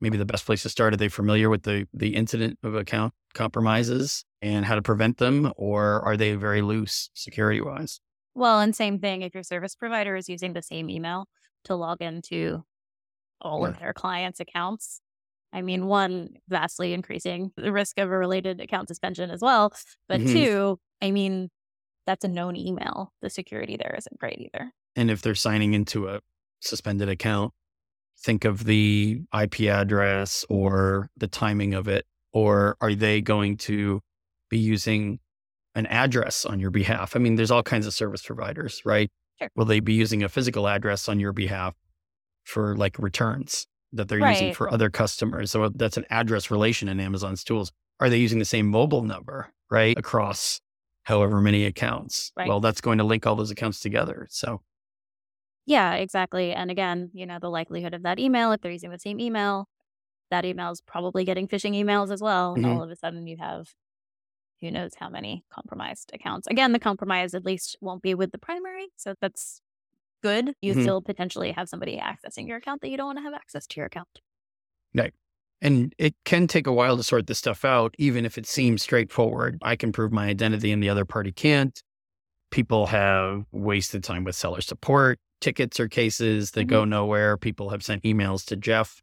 Maybe 0.02 0.18
the 0.18 0.26
best 0.26 0.46
place 0.46 0.64
to 0.64 0.70
start, 0.70 0.94
are 0.94 0.98
they 0.98 1.10
familiar 1.10 1.50
with 1.50 1.64
the, 1.64 1.88
the 1.94 2.16
incident 2.16 2.58
of 2.64 2.76
account 2.76 3.14
compromises 3.34 4.26
and 4.42 4.66
how 4.66 4.76
to 4.76 4.82
prevent 4.82 5.18
them? 5.18 5.54
Or 5.56 6.02
are 6.02 6.18
they 6.18 6.34
very 6.36 6.62
loose 6.62 7.10
security 7.14 7.62
wise? 7.62 8.02
Well, 8.34 8.60
and 8.60 8.76
same 8.76 9.00
thing 9.00 9.22
if 9.22 9.34
your 9.34 9.44
service 9.44 9.76
provider 9.76 10.16
is 10.16 10.28
using 10.28 10.54
the 10.54 10.62
same 10.62 10.90
email 10.90 11.28
to 11.66 11.76
log 11.76 12.02
into 12.02 12.64
all 13.40 13.62
yeah. 13.62 13.70
of 13.70 13.80
their 13.80 13.94
clients' 13.94 14.40
accounts. 14.40 15.02
I 15.54 15.62
mean, 15.62 15.86
one, 15.86 16.30
vastly 16.48 16.94
increasing 16.94 17.52
the 17.58 17.72
risk 17.72 18.00
of 18.00 18.10
a 18.10 18.18
related 18.18 18.62
account 18.62 18.88
suspension 18.88 19.30
as 19.30 19.42
well. 19.42 19.74
But 20.08 20.22
mm-hmm. 20.22 20.34
two, 20.34 20.80
I 21.02 21.12
mean, 21.12 21.50
that's 22.08 22.24
a 22.24 22.30
known 22.30 22.56
email. 22.56 23.12
The 23.22 23.30
security 23.30 23.78
there 23.78 23.94
isn't 23.98 24.18
great 24.18 24.40
either. 24.40 24.72
And 24.96 25.12
if 25.12 25.22
they're 25.22 25.36
signing 25.36 25.74
into 25.74 26.08
a 26.08 26.22
suspended 26.62 27.10
account, 27.10 27.54
think 28.22 28.46
of 28.46 28.66
the 28.66 29.22
IP 29.40 29.62
address 29.62 30.46
or 30.50 31.10
the 31.18 31.28
timing 31.28 31.74
of 31.74 31.88
it. 31.88 32.06
Or 32.34 32.78
are 32.80 32.94
they 32.94 33.22
going 33.22 33.58
to 33.58 34.02
be 34.50 34.58
using 34.58 35.20
an 35.76 35.86
address 35.88 36.46
on 36.46 36.60
your 36.60 36.72
behalf? 36.72 37.16
I 37.16 37.20
mean, 37.20 37.36
there's 37.36 37.52
all 37.52 37.64
kinds 37.64 37.88
of 37.88 37.94
service 37.94 38.22
providers, 38.22 38.82
right? 38.86 39.10
Sure. 39.40 39.50
Will 39.56 39.66
they 39.66 39.80
be 39.80 39.94
using 39.94 40.24
a 40.24 40.30
physical 40.30 40.68
address 40.68 41.10
on 41.10 41.20
your 41.20 41.34
behalf 41.34 41.76
for 42.44 42.76
like 42.78 42.98
returns 43.00 43.68
that 43.94 44.08
they're 44.08 44.20
right. 44.20 44.32
using 44.32 44.54
for 44.54 44.72
other 44.72 44.90
customers? 44.90 45.52
So 45.52 45.70
that's 45.70 45.98
an 45.98 46.06
address 46.10 46.52
relation 46.52 46.88
in 46.88 47.00
Amazon's 47.00 47.44
tools. 47.44 47.72
Are 48.00 48.10
they 48.10 48.18
using 48.18 48.40
the 48.40 48.46
same 48.46 48.68
mobile 48.68 49.04
number, 49.04 49.52
right? 49.70 49.98
Across 49.98 50.62
however 51.04 51.42
many 51.42 51.66
accounts. 51.66 52.32
Right. 52.38 52.48
Well, 52.48 52.60
that's 52.60 52.82
going 52.82 53.00
to 53.00 53.04
link 53.04 53.28
all 53.28 53.36
those 53.36 53.52
accounts 53.52 53.80
together. 53.80 54.28
So, 54.30 54.62
yeah, 55.66 55.94
exactly. 55.94 56.54
And 56.54 56.72
again, 56.72 57.12
you 57.14 57.26
know, 57.26 57.40
the 57.40 57.50
likelihood 57.50 57.94
of 57.94 58.04
that 58.04 58.20
email, 58.20 58.52
if 58.52 58.62
they're 58.62 58.72
using 58.72 58.92
the 58.92 59.00
same 59.00 59.20
email, 59.20 59.68
that 60.30 60.46
email 60.46 60.72
is 60.72 60.82
probably 60.82 61.24
getting 61.26 61.48
phishing 61.48 61.76
emails 61.76 62.12
as 62.12 62.22
well. 62.22 62.56
Mm-hmm. 62.56 62.66
all 62.66 62.84
of 62.84 62.90
a 62.90 62.96
sudden 62.96 63.28
you 63.28 63.38
have 63.38 63.74
who 64.62 64.72
knows 64.72 64.92
how 64.96 65.10
many 65.10 65.44
compromised 65.52 66.12
accounts. 66.14 66.48
Again, 66.48 66.72
the 66.72 66.80
compromise 66.80 67.34
at 67.34 67.44
least 67.44 67.78
won't 67.82 68.04
be 68.04 68.14
with 68.14 68.32
the 68.32 68.38
primary. 68.38 68.88
So 68.96 69.16
that's 69.20 69.60
good. 70.22 70.54
You 70.62 70.74
mm-hmm. 70.74 70.84
still 70.84 71.02
potentially 71.02 71.52
have 71.52 71.68
somebody 71.68 71.98
accessing 71.98 72.48
your 72.48 72.58
account 72.58 72.82
that 72.82 72.90
you 72.90 72.98
don't 72.98 73.08
want 73.08 73.18
to 73.18 73.24
have 73.24 73.34
access 73.34 73.66
to 73.68 73.78
your 73.78 73.88
account. 73.88 74.22
Right. 74.96 75.14
And 75.62 75.94
it 75.98 76.16
can 76.26 76.48
take 76.48 76.68
a 76.68 76.72
while 76.72 76.98
to 76.98 77.04
sort 77.04 77.28
this 77.28 77.40
stuff 77.40 77.66
out, 77.66 77.96
even 77.98 78.26
if 78.26 78.38
it 78.38 78.48
seems 78.48 78.82
straightforward. 78.82 79.58
I 79.62 79.76
can 79.76 79.92
prove 79.92 80.12
my 80.12 80.28
identity 80.28 80.72
and 80.72 80.82
the 80.82 80.90
other 80.90 81.06
party 81.06 81.32
can't. 81.32 81.82
People 82.52 82.88
have 82.88 83.46
wasted 83.52 84.04
time 84.04 84.24
with 84.24 84.36
seller 84.36 84.62
support, 84.62 85.20
tickets 85.42 85.80
or 85.80 85.88
cases 85.88 86.52
that 86.52 86.62
mm-hmm. 86.62 86.70
go 86.70 86.86
nowhere. 86.86 87.38
People 87.38 87.70
have 87.70 87.84
sent 87.84 88.04
emails 88.04 88.46
to 88.46 88.56
Jeff 88.56 89.02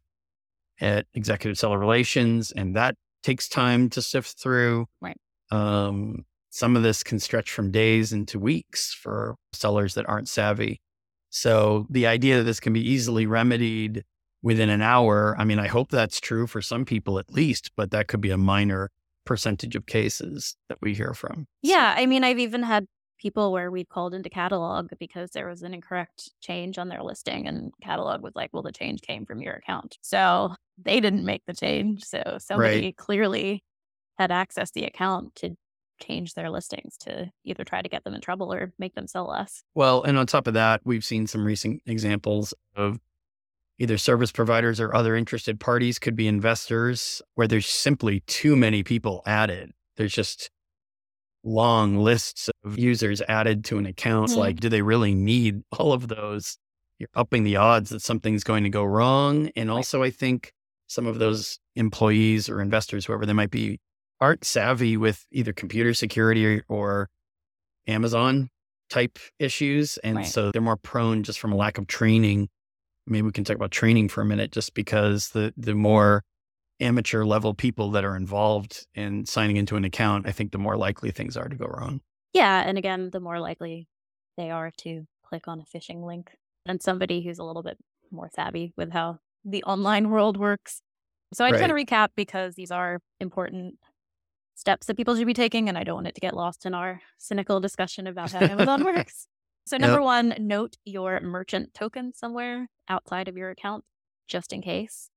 at 0.81 1.05
Executive 1.13 1.57
Seller 1.57 1.77
Relations, 1.77 2.51
and 2.51 2.75
that 2.75 2.95
takes 3.21 3.47
time 3.47 3.89
to 3.89 4.01
sift 4.01 4.39
through. 4.39 4.87
Right. 5.01 5.17
Um, 5.51 6.25
some 6.49 6.75
of 6.75 6.83
this 6.83 7.03
can 7.03 7.19
stretch 7.19 7.51
from 7.51 7.71
days 7.71 8.11
into 8.13 8.39
weeks 8.39 8.93
for 8.93 9.35
sellers 9.53 9.93
that 9.93 10.07
aren't 10.09 10.29
savvy. 10.29 10.81
So 11.29 11.85
the 11.89 12.07
idea 12.07 12.37
that 12.37 12.43
this 12.43 12.59
can 12.59 12.73
be 12.73 12.87
easily 12.87 13.25
remedied 13.25 14.03
within 14.41 14.69
an 14.69 14.81
hour. 14.81 15.35
I 15.37 15.43
mean, 15.43 15.59
I 15.59 15.67
hope 15.67 15.89
that's 15.89 16.19
true 16.19 16.47
for 16.47 16.61
some 16.61 16.85
people 16.85 17.19
at 17.19 17.31
least, 17.31 17.71
but 17.75 17.91
that 17.91 18.07
could 18.07 18.21
be 18.21 18.31
a 18.31 18.37
minor 18.37 18.89
percentage 19.25 19.75
of 19.75 19.85
cases 19.85 20.55
that 20.69 20.79
we 20.81 20.93
hear 20.95 21.13
from. 21.13 21.45
Yeah. 21.61 21.93
I 21.95 22.05
mean, 22.05 22.23
I've 22.23 22.39
even 22.39 22.63
had 22.63 22.85
people 23.19 23.51
where 23.51 23.69
we've 23.69 23.89
called 23.89 24.13
into 24.13 24.29
catalog 24.29 24.89
because 24.99 25.31
there 25.31 25.47
was 25.47 25.61
an 25.61 25.73
incorrect 25.73 26.31
change 26.41 26.77
on 26.77 26.87
their 26.87 27.03
listing 27.03 27.47
and 27.47 27.71
catalog 27.83 28.21
was 28.21 28.35
like, 28.35 28.49
well, 28.53 28.63
the 28.63 28.71
change 28.71 29.01
came 29.01 29.25
from 29.25 29.41
your 29.41 29.53
account. 29.53 29.97
So 30.01 30.55
they 30.81 30.99
didn't 30.99 31.25
make 31.25 31.45
the 31.45 31.53
change. 31.53 32.03
So 32.03 32.37
somebody 32.39 32.81
right. 32.81 32.97
clearly 32.97 33.63
had 34.17 34.31
accessed 34.31 34.73
the 34.73 34.85
account 34.85 35.35
to 35.35 35.55
change 36.01 36.33
their 36.33 36.49
listings 36.49 36.97
to 36.97 37.29
either 37.43 37.63
try 37.63 37.81
to 37.81 37.89
get 37.89 38.05
them 38.05 38.13
in 38.13 38.21
trouble 38.21 38.53
or 38.53 38.73
make 38.79 38.95
them 38.95 39.07
sell 39.07 39.27
less. 39.27 39.63
Well, 39.75 40.03
and 40.03 40.17
on 40.17 40.25
top 40.25 40.47
of 40.47 40.53
that, 40.53 40.81
we've 40.85 41.03
seen 41.03 41.27
some 41.27 41.45
recent 41.45 41.81
examples 41.85 42.53
of 42.75 42.99
either 43.77 43.97
service 43.97 44.31
providers 44.31 44.79
or 44.79 44.93
other 44.95 45.15
interested 45.15 45.59
parties 45.59 45.99
could 45.99 46.15
be 46.15 46.27
investors 46.27 47.21
where 47.35 47.47
there's 47.47 47.67
simply 47.67 48.21
too 48.21 48.55
many 48.55 48.83
people 48.83 49.23
added. 49.25 49.71
There's 49.97 50.13
just 50.13 50.49
long 51.43 51.97
lists 51.97 52.49
of 52.63 52.77
users 52.77 53.21
added 53.27 53.65
to 53.65 53.77
an 53.77 53.85
account. 53.85 54.31
Mm-hmm. 54.31 54.39
Like, 54.39 54.59
do 54.59 54.69
they 54.69 54.81
really 54.81 55.15
need 55.15 55.61
all 55.77 55.93
of 55.93 56.07
those? 56.07 56.57
You're 56.97 57.09
upping 57.15 57.43
the 57.43 57.55
odds 57.55 57.89
that 57.91 58.01
something's 58.01 58.43
going 58.43 58.63
to 58.63 58.69
go 58.69 58.83
wrong. 58.83 59.49
And 59.55 59.71
also, 59.71 60.03
I 60.03 60.09
think 60.09 60.51
some 60.87 61.07
of 61.07 61.19
those 61.19 61.59
employees 61.75 62.49
or 62.49 62.61
investors, 62.61 63.05
whoever 63.05 63.25
they 63.25 63.33
might 63.33 63.51
be, 63.51 63.79
aren't 64.19 64.43
savvy 64.43 64.97
with 64.97 65.25
either 65.31 65.53
computer 65.53 65.93
security 65.93 66.45
or, 66.45 66.63
or 66.67 67.09
Amazon 67.87 68.49
type 68.89 69.17
issues. 69.37 69.97
And 69.99 70.17
right. 70.17 70.25
so 70.25 70.51
they're 70.51 70.61
more 70.61 70.75
prone 70.75 71.23
just 71.23 71.39
from 71.39 71.53
a 71.53 71.55
lack 71.55 71.77
of 71.77 71.87
training 71.87 72.49
maybe 73.09 73.25
we 73.25 73.31
can 73.31 73.43
talk 73.43 73.55
about 73.55 73.71
training 73.71 74.07
for 74.09 74.21
a 74.21 74.25
minute 74.25 74.51
just 74.51 74.73
because 74.73 75.29
the 75.29 75.53
the 75.57 75.73
more 75.73 76.23
amateur 76.79 77.23
level 77.23 77.53
people 77.53 77.91
that 77.91 78.05
are 78.05 78.15
involved 78.15 78.87
in 78.95 79.25
signing 79.25 79.57
into 79.57 79.75
an 79.75 79.83
account, 79.83 80.27
I 80.27 80.31
think 80.31 80.51
the 80.51 80.57
more 80.57 80.77
likely 80.77 81.11
things 81.11 81.35
are 81.35 81.49
to 81.49 81.55
go 81.55 81.65
wrong. 81.65 82.01
Yeah. 82.33 82.63
And 82.65 82.77
again, 82.77 83.09
the 83.11 83.19
more 83.19 83.39
likely 83.39 83.87
they 84.37 84.51
are 84.51 84.71
to 84.79 85.05
click 85.25 85.47
on 85.47 85.61
a 85.61 85.77
phishing 85.77 86.05
link 86.05 86.31
than 86.65 86.79
somebody 86.79 87.21
who's 87.21 87.39
a 87.39 87.43
little 87.43 87.63
bit 87.63 87.77
more 88.11 88.29
savvy 88.33 88.73
with 88.77 88.91
how 88.91 89.19
the 89.45 89.63
online 89.63 90.09
world 90.09 90.37
works. 90.37 90.81
So 91.33 91.45
I 91.45 91.49
just 91.49 91.61
right. 91.61 91.69
want 91.69 91.87
to 91.87 91.95
recap 91.95 92.09
because 92.15 92.55
these 92.55 92.71
are 92.71 92.99
important 93.19 93.75
steps 94.55 94.87
that 94.87 94.97
people 94.97 95.15
should 95.15 95.27
be 95.27 95.33
taking, 95.33 95.69
and 95.69 95.77
I 95.77 95.83
don't 95.83 95.95
want 95.95 96.07
it 96.07 96.15
to 96.15 96.21
get 96.21 96.35
lost 96.35 96.65
in 96.65 96.73
our 96.73 97.01
cynical 97.17 97.59
discussion 97.59 98.07
about 98.07 98.31
how 98.31 98.39
Amazon 98.39 98.83
works. 98.95 99.27
So, 99.65 99.77
number 99.77 99.99
yep. 99.99 100.03
one, 100.03 100.35
note 100.39 100.77
your 100.83 101.19
merchant 101.21 101.73
token 101.73 102.13
somewhere 102.13 102.69
outside 102.87 103.27
of 103.27 103.37
your 103.37 103.51
account 103.51 103.83
just 104.27 104.51
in 104.51 104.61
case. 104.61 105.09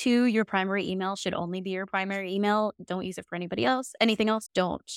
Two, 0.00 0.24
your 0.24 0.46
primary 0.46 0.88
email 0.88 1.14
should 1.14 1.34
only 1.34 1.60
be 1.60 1.68
your 1.68 1.84
primary 1.84 2.32
email. 2.32 2.72
Don't 2.82 3.04
use 3.04 3.18
it 3.18 3.26
for 3.28 3.36
anybody 3.36 3.66
else. 3.66 3.92
Anything 4.00 4.30
else, 4.30 4.48
don't 4.54 4.90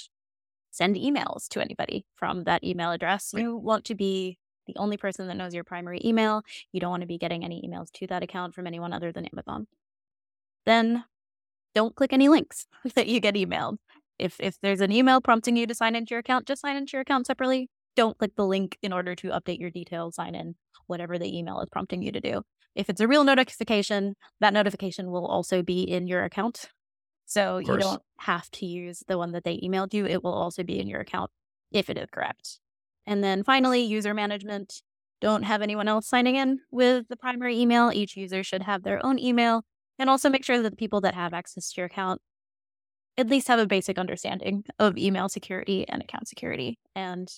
send 0.72 0.95
emails 0.95 1.50
to 1.50 1.60
anybody 1.60 2.05
from 2.15 2.45
that 2.45 2.63
email 2.63 2.89
address. 2.89 3.33
You 3.36 3.57
want 3.57 3.83
to 3.86 3.95
be 3.95 4.38
the 4.65 4.77
only 4.77 4.95
person 4.95 5.27
that 5.27 5.36
knows 5.36 5.53
your 5.53 5.65
primary 5.65 6.00
email. 6.05 6.43
You 6.72 6.79
don't 6.79 6.89
want 6.89 7.01
to 7.01 7.07
be 7.07 7.17
getting 7.17 7.43
any 7.43 7.62
emails 7.67 7.91
to 7.95 8.07
that 8.07 8.24
account 8.24 8.55
from 8.55 8.65
anyone 8.65 8.93
other 8.93 9.12
than 9.12 9.25
Amazon. 9.25 9.67
Then 10.65 11.03
don't 11.75 11.98
click 11.98 12.13
any 12.13 12.29
links 12.29 12.65
that 12.95 13.07
you 13.07 13.19
get 13.19 13.36
emailed. 13.36 13.79
If 14.17 14.39
if 14.39 14.57
there's 14.62 14.79
an 14.79 14.93
email 14.93 15.19
prompting 15.19 15.57
you 15.57 15.67
to 15.67 15.75
sign 15.75 15.98
into 15.98 16.12
your 16.12 16.19
account, 16.19 16.48
just 16.48 16.62
sign 16.62 16.77
into 16.77 16.91
your 16.93 17.01
account 17.01 17.27
separately 17.27 17.69
don't 17.95 18.17
click 18.17 18.36
the 18.36 18.45
link 18.45 18.77
in 18.81 18.93
order 18.93 19.15
to 19.15 19.29
update 19.29 19.60
your 19.60 19.69
details, 19.69 20.15
sign 20.15 20.36
in, 20.36 20.55
whatever 20.88 21.19
the 21.19 21.38
email 21.38 21.60
is 21.62 21.69
prompting 21.69 22.01
you 22.01 22.12
to 22.12 22.19
do. 22.19 22.41
If 22.75 22.89
it's 22.89 23.01
a 23.01 23.08
real 23.08 23.24
notification, 23.24 24.15
that 24.39 24.53
notification 24.53 25.12
will 25.12 25.25
also 25.25 25.62
be 25.62 25.84
in 25.84 26.08
your 26.08 26.24
account. 26.24 26.65
So 27.25 27.58
you 27.58 27.77
don't 27.77 28.01
have 28.20 28.50
to 28.51 28.65
use 28.65 29.03
the 29.08 29.18
one 29.18 29.32
that 29.32 29.44
they 29.44 29.58
emailed 29.58 29.94
you. 29.94 30.06
It 30.06 30.24
will 30.24 30.34
also 30.34 30.63
be 30.63 30.80
in 30.80 30.88
your 30.88 31.00
account 31.00 31.32
if 31.72 31.89
it 31.89 31.98
is 31.98 32.08
correct. 32.12 32.60
And 33.06 33.24
then 33.24 33.44
finally, 33.44 33.82
user 33.82 34.13
management. 34.13 34.82
Don't 35.22 35.44
have 35.44 35.62
anyone 35.62 35.88
else 35.88 36.08
signing 36.08 36.36
in 36.36 36.60
with 36.70 37.08
the 37.08 37.15
primary 37.15 37.58
email. 37.58 37.92
Each 37.94 38.18
user 38.18 38.44
should 38.44 38.63
have 38.63 38.84
their 38.84 39.03
own 39.06 39.18
email. 39.18 39.63
And 39.98 40.10
also 40.10 40.30
make 40.30 40.44
sure 40.44 40.62
that 40.62 40.70
the 40.70 40.75
people 40.75 41.01
that 41.01 41.15
have 41.15 41.34
access 41.34 41.72
to 41.72 41.82
your 41.82 41.86
account 41.86 42.22
at 43.18 43.30
least 43.30 43.48
have 43.48 43.60
a 43.60 43.68
basic 43.68 43.98
understanding 43.98 44.65
of 44.80 44.98
email 44.98 45.30
security 45.30 45.88
and 45.88 46.01
account 46.01 46.27
security. 46.27 46.77
And 46.96 47.32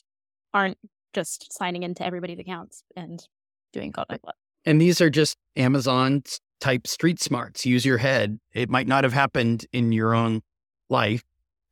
aren't 0.53 0.77
just 1.13 1.53
signing 1.53 1.83
into 1.83 2.03
everybody's 2.05 2.39
accounts 2.39 2.83
and 2.95 3.25
doing 3.71 3.91
God 3.91 4.05
knows 4.09 4.19
what. 4.21 4.35
And 4.65 4.81
these 4.81 4.99
are 5.01 5.09
just 5.09 5.37
Amazon 5.55 6.23
type 6.59 6.87
street 6.87 7.21
smarts, 7.21 7.65
use 7.65 7.85
your 7.85 7.97
head. 7.97 8.39
It 8.53 8.69
might 8.69 8.87
not 8.87 9.03
have 9.03 9.13
happened 9.13 9.65
in 9.71 9.91
your 9.91 10.13
own 10.13 10.41
life 10.89 11.23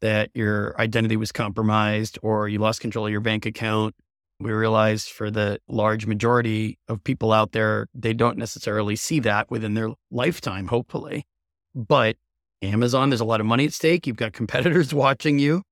that 0.01 0.29
your 0.33 0.79
identity 0.79 1.15
was 1.15 1.31
compromised 1.31 2.19
or 2.21 2.47
you 2.47 2.59
lost 2.59 2.81
control 2.81 3.05
of 3.05 3.11
your 3.11 3.21
bank 3.21 3.45
account. 3.45 3.95
We 4.39 4.51
realized 4.51 5.09
for 5.09 5.31
the 5.31 5.59
large 5.69 6.05
majority 6.05 6.77
of 6.89 7.03
people 7.03 7.31
out 7.31 7.53
there, 7.53 7.87
they 7.93 8.13
don't 8.13 8.37
necessarily 8.37 8.95
see 8.95 9.19
that 9.21 9.49
within 9.49 9.73
their 9.73 9.91
lifetime, 10.11 10.67
hopefully. 10.67 11.25
But 11.73 12.17
Amazon, 12.61 13.09
there's 13.09 13.21
a 13.21 13.25
lot 13.25 13.39
of 13.39 13.45
money 13.45 13.65
at 13.65 13.73
stake. 13.73 14.05
You've 14.05 14.17
got 14.17 14.33
competitors 14.33 14.93
watching 14.93 15.39
you. 15.39 15.63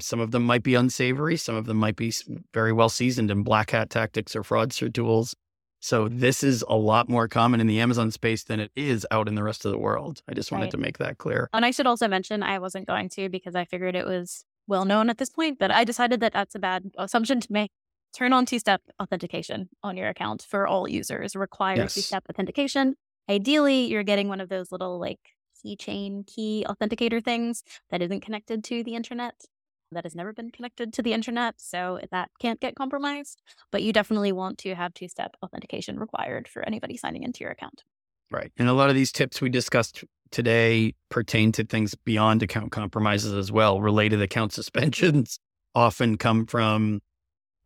Some 0.00 0.20
of 0.20 0.30
them 0.30 0.44
might 0.44 0.62
be 0.62 0.74
unsavory. 0.74 1.36
Some 1.36 1.56
of 1.56 1.64
them 1.64 1.78
might 1.78 1.96
be 1.96 2.12
very 2.52 2.72
well 2.72 2.88
seasoned 2.88 3.30
in 3.30 3.42
black 3.42 3.70
hat 3.70 3.90
tactics 3.90 4.36
or 4.36 4.42
fraudster 4.42 4.92
tools. 4.92 5.34
So 5.80 6.08
this 6.08 6.42
is 6.42 6.64
a 6.68 6.76
lot 6.76 7.08
more 7.08 7.28
common 7.28 7.60
in 7.60 7.66
the 7.66 7.80
Amazon 7.80 8.10
space 8.10 8.44
than 8.44 8.60
it 8.60 8.72
is 8.74 9.06
out 9.10 9.28
in 9.28 9.34
the 9.34 9.42
rest 9.42 9.64
of 9.64 9.70
the 9.70 9.78
world. 9.78 10.22
I 10.28 10.34
just 10.34 10.50
wanted 10.50 10.64
right. 10.64 10.70
to 10.72 10.76
make 10.78 10.98
that 10.98 11.18
clear. 11.18 11.48
And 11.52 11.64
I 11.64 11.70
should 11.70 11.86
also 11.86 12.08
mention 12.08 12.42
I 12.42 12.58
wasn't 12.58 12.86
going 12.86 13.08
to 13.10 13.28
because 13.28 13.54
I 13.54 13.64
figured 13.64 13.94
it 13.94 14.06
was 14.06 14.44
well 14.66 14.84
known 14.84 15.08
at 15.08 15.18
this 15.18 15.30
point, 15.30 15.58
but 15.58 15.70
I 15.70 15.84
decided 15.84 16.20
that 16.20 16.32
that's 16.32 16.54
a 16.54 16.58
bad 16.58 16.90
assumption 16.98 17.40
to 17.40 17.52
make. 17.52 17.70
Turn 18.16 18.32
on 18.32 18.46
two-step 18.46 18.80
authentication 19.00 19.68
on 19.82 19.96
your 19.96 20.08
account 20.08 20.44
for 20.48 20.66
all 20.66 20.88
users. 20.88 21.36
Require 21.36 21.76
yes. 21.76 21.94
two-step 21.94 22.24
authentication. 22.28 22.94
Ideally, 23.28 23.84
you're 23.84 24.02
getting 24.02 24.28
one 24.28 24.40
of 24.40 24.48
those 24.48 24.72
little 24.72 24.98
like 24.98 25.20
keychain 25.64 26.26
key 26.26 26.64
authenticator 26.66 27.22
things 27.22 27.62
that 27.90 28.00
isn't 28.00 28.20
connected 28.20 28.64
to 28.64 28.82
the 28.82 28.94
internet 28.94 29.34
that 29.92 30.04
has 30.04 30.14
never 30.14 30.32
been 30.32 30.50
connected 30.50 30.92
to 30.94 31.02
the 31.02 31.12
internet, 31.12 31.54
so 31.58 32.00
that 32.10 32.30
can't 32.40 32.60
get 32.60 32.74
compromised. 32.74 33.42
But 33.70 33.82
you 33.82 33.92
definitely 33.92 34.32
want 34.32 34.58
to 34.58 34.74
have 34.74 34.94
two 34.94 35.08
step 35.08 35.36
authentication 35.42 35.98
required 35.98 36.48
for 36.48 36.62
anybody 36.66 36.96
signing 36.96 37.22
into 37.22 37.40
your 37.40 37.50
account. 37.50 37.84
Right. 38.30 38.52
And 38.58 38.68
a 38.68 38.74
lot 38.74 38.90
of 38.90 38.94
these 38.94 39.12
tips 39.12 39.40
we 39.40 39.48
discussed 39.48 40.04
today 40.30 40.94
pertain 41.08 41.52
to 41.52 41.64
things 41.64 41.94
beyond 41.94 42.42
account 42.42 42.72
compromises 42.72 43.32
as 43.32 43.50
well. 43.50 43.80
Related 43.80 44.20
account 44.20 44.52
suspensions 44.54 45.38
often 45.74 46.16
come 46.16 46.46
from, 46.46 47.00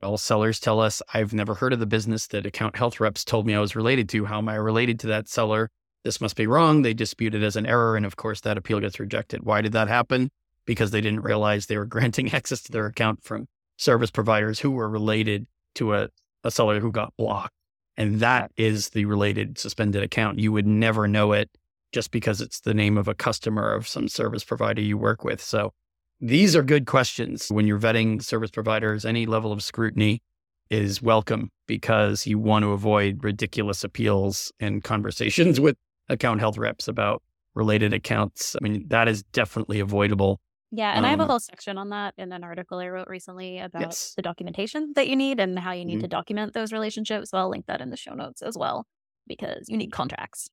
all 0.03 0.19
sellers 0.19 0.59
tell 0.59 0.81
us, 0.81 1.01
I've 1.15 1.33
never 1.33 1.55
heard 1.55 1.73
of 1.73 1.79
the 1.79 1.87
business 1.87 2.27
that 2.29 2.47
account 2.47 2.77
health 2.77 3.01
reps 3.01 3.25
told 3.25 3.47
me 3.47 3.55
I 3.55 3.61
was 3.61 3.77
related 3.77 4.09
to. 4.11 4.25
How 4.25 4.39
am 4.39 4.49
I 4.49 4.57
related 4.57 4.99
to 5.01 5.07
that 5.09 5.29
seller? 5.29 5.71
This 6.05 6.21
must 6.21 6.35
be 6.35 6.49
wrong. 6.49 6.83
They 6.83 6.95
dispute 6.95 7.35
it 7.35 7.43
as 7.43 7.55
an 7.55 7.67
error. 7.67 7.97
And 7.97 8.05
of 8.05 8.17
course, 8.17 8.41
that 8.41 8.59
appeal 8.59 8.81
gets 8.81 8.99
rejected. 8.99 9.45
Why 9.45 9.61
did 9.61 9.73
that 9.73 9.89
happen? 9.89 10.31
Because 10.67 10.91
they 10.91 11.01
didn't 11.01 11.23
realize 11.23 11.67
they 11.67 11.79
were 11.79 11.85
granting 11.97 12.33
access 12.33 12.63
to 12.63 12.73
their 12.73 12.87
account 12.87 13.23
from 13.23 13.47
service 13.77 14.11
providers 14.11 14.61
who 14.61 14.71
were 14.71 14.89
related 14.89 15.47
to 15.75 15.95
a, 15.95 16.09
a 16.45 16.51
seller 16.51 16.81
who 16.81 16.93
got 16.93 17.15
blocked. 17.17 17.55
And 17.97 18.21
that 18.21 18.51
is 18.57 18.91
the 18.91 19.05
related 19.05 19.59
suspended 19.59 20.03
account. 20.03 20.39
You 20.39 20.53
would 20.53 20.67
never 20.67 21.07
know 21.07 21.33
it 21.33 21.51
just 21.93 22.11
because 22.11 22.41
it's 22.41 22.61
the 22.61 22.75
name 22.75 22.97
of 22.97 23.07
a 23.07 23.15
customer 23.15 23.75
of 23.75 23.87
some 23.87 24.09
service 24.09 24.45
provider 24.45 24.81
you 24.81 24.97
work 24.97 25.25
with. 25.25 25.43
So 25.43 25.73
these 26.21 26.57
are 26.57 26.63
good 26.63 26.87
questions 26.87 27.49
when 27.51 27.67
you're 27.67 27.79
vetting 27.79 28.23
service 28.23 28.51
providers. 28.51 29.05
Any 29.05 29.27
level 29.27 29.53
of 29.53 29.63
scrutiny 29.63 30.23
is 30.71 31.03
welcome 31.03 31.51
because 31.67 32.27
you 32.27 32.39
want 32.39 32.63
to 32.63 32.71
avoid 32.71 33.23
ridiculous 33.23 33.85
appeals 33.85 34.53
and 34.59 34.83
conversations 34.83 35.61
with 35.61 35.77
account 36.09 36.41
health 36.41 36.57
reps 36.57 36.89
about 36.89 37.23
related 37.55 37.93
accounts. 37.93 38.57
I 38.57 38.63
mean, 38.63 38.87
that 38.89 39.09
is 39.09 39.23
definitely 39.25 39.81
avoidable 39.81 40.41
yeah, 40.75 40.93
and 40.93 41.01
um, 41.01 41.05
I 41.05 41.11
have 41.11 41.21
a 41.21 41.25
um 41.25 41.29
whole 41.29 41.39
section 41.39 41.77
on 41.77 41.91
that 41.91 42.15
in 42.17 42.33
an 42.33 42.43
article 42.43 42.79
I 42.79 42.89
wrote 42.89 43.07
recently 43.07 43.59
about 43.59 43.83
yes. 43.83 44.15
the 44.17 44.23
documentation 44.23 44.93
that 44.97 45.07
you 45.07 45.15
need 45.15 45.39
and 45.39 45.59
how 45.59 45.73
you 45.73 45.85
need 45.85 45.97
mm-hmm. 45.97 46.05
to 46.05 46.09
document 46.09 46.55
those 46.55 46.73
relationships. 46.73 47.31
So 47.31 47.39
I'll 47.39 47.51
link 47.51 47.67
that 47.67 47.83
in 47.83 47.91
the 47.91 47.97
show 47.97 48.15
notes 48.15 48.41
as 48.41 48.57
well 48.57 48.87
because 49.27 49.69
you 49.69 49.77
need 49.77 49.93
contracts 49.93 50.49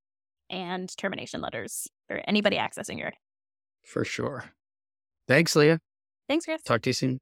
and 0.49 0.95
termination 0.97 1.39
letters 1.39 1.87
for 2.07 2.21
anybody 2.27 2.57
accessing 2.57 2.99
your 2.99 3.13
For 3.85 4.03
sure. 4.03 4.45
Thanks, 5.25 5.55
Leah. 5.55 5.79
Thanks, 6.27 6.45
Chris. 6.45 6.63
Talk 6.63 6.81
to 6.81 6.89
you 6.89 6.93
soon. 6.93 7.19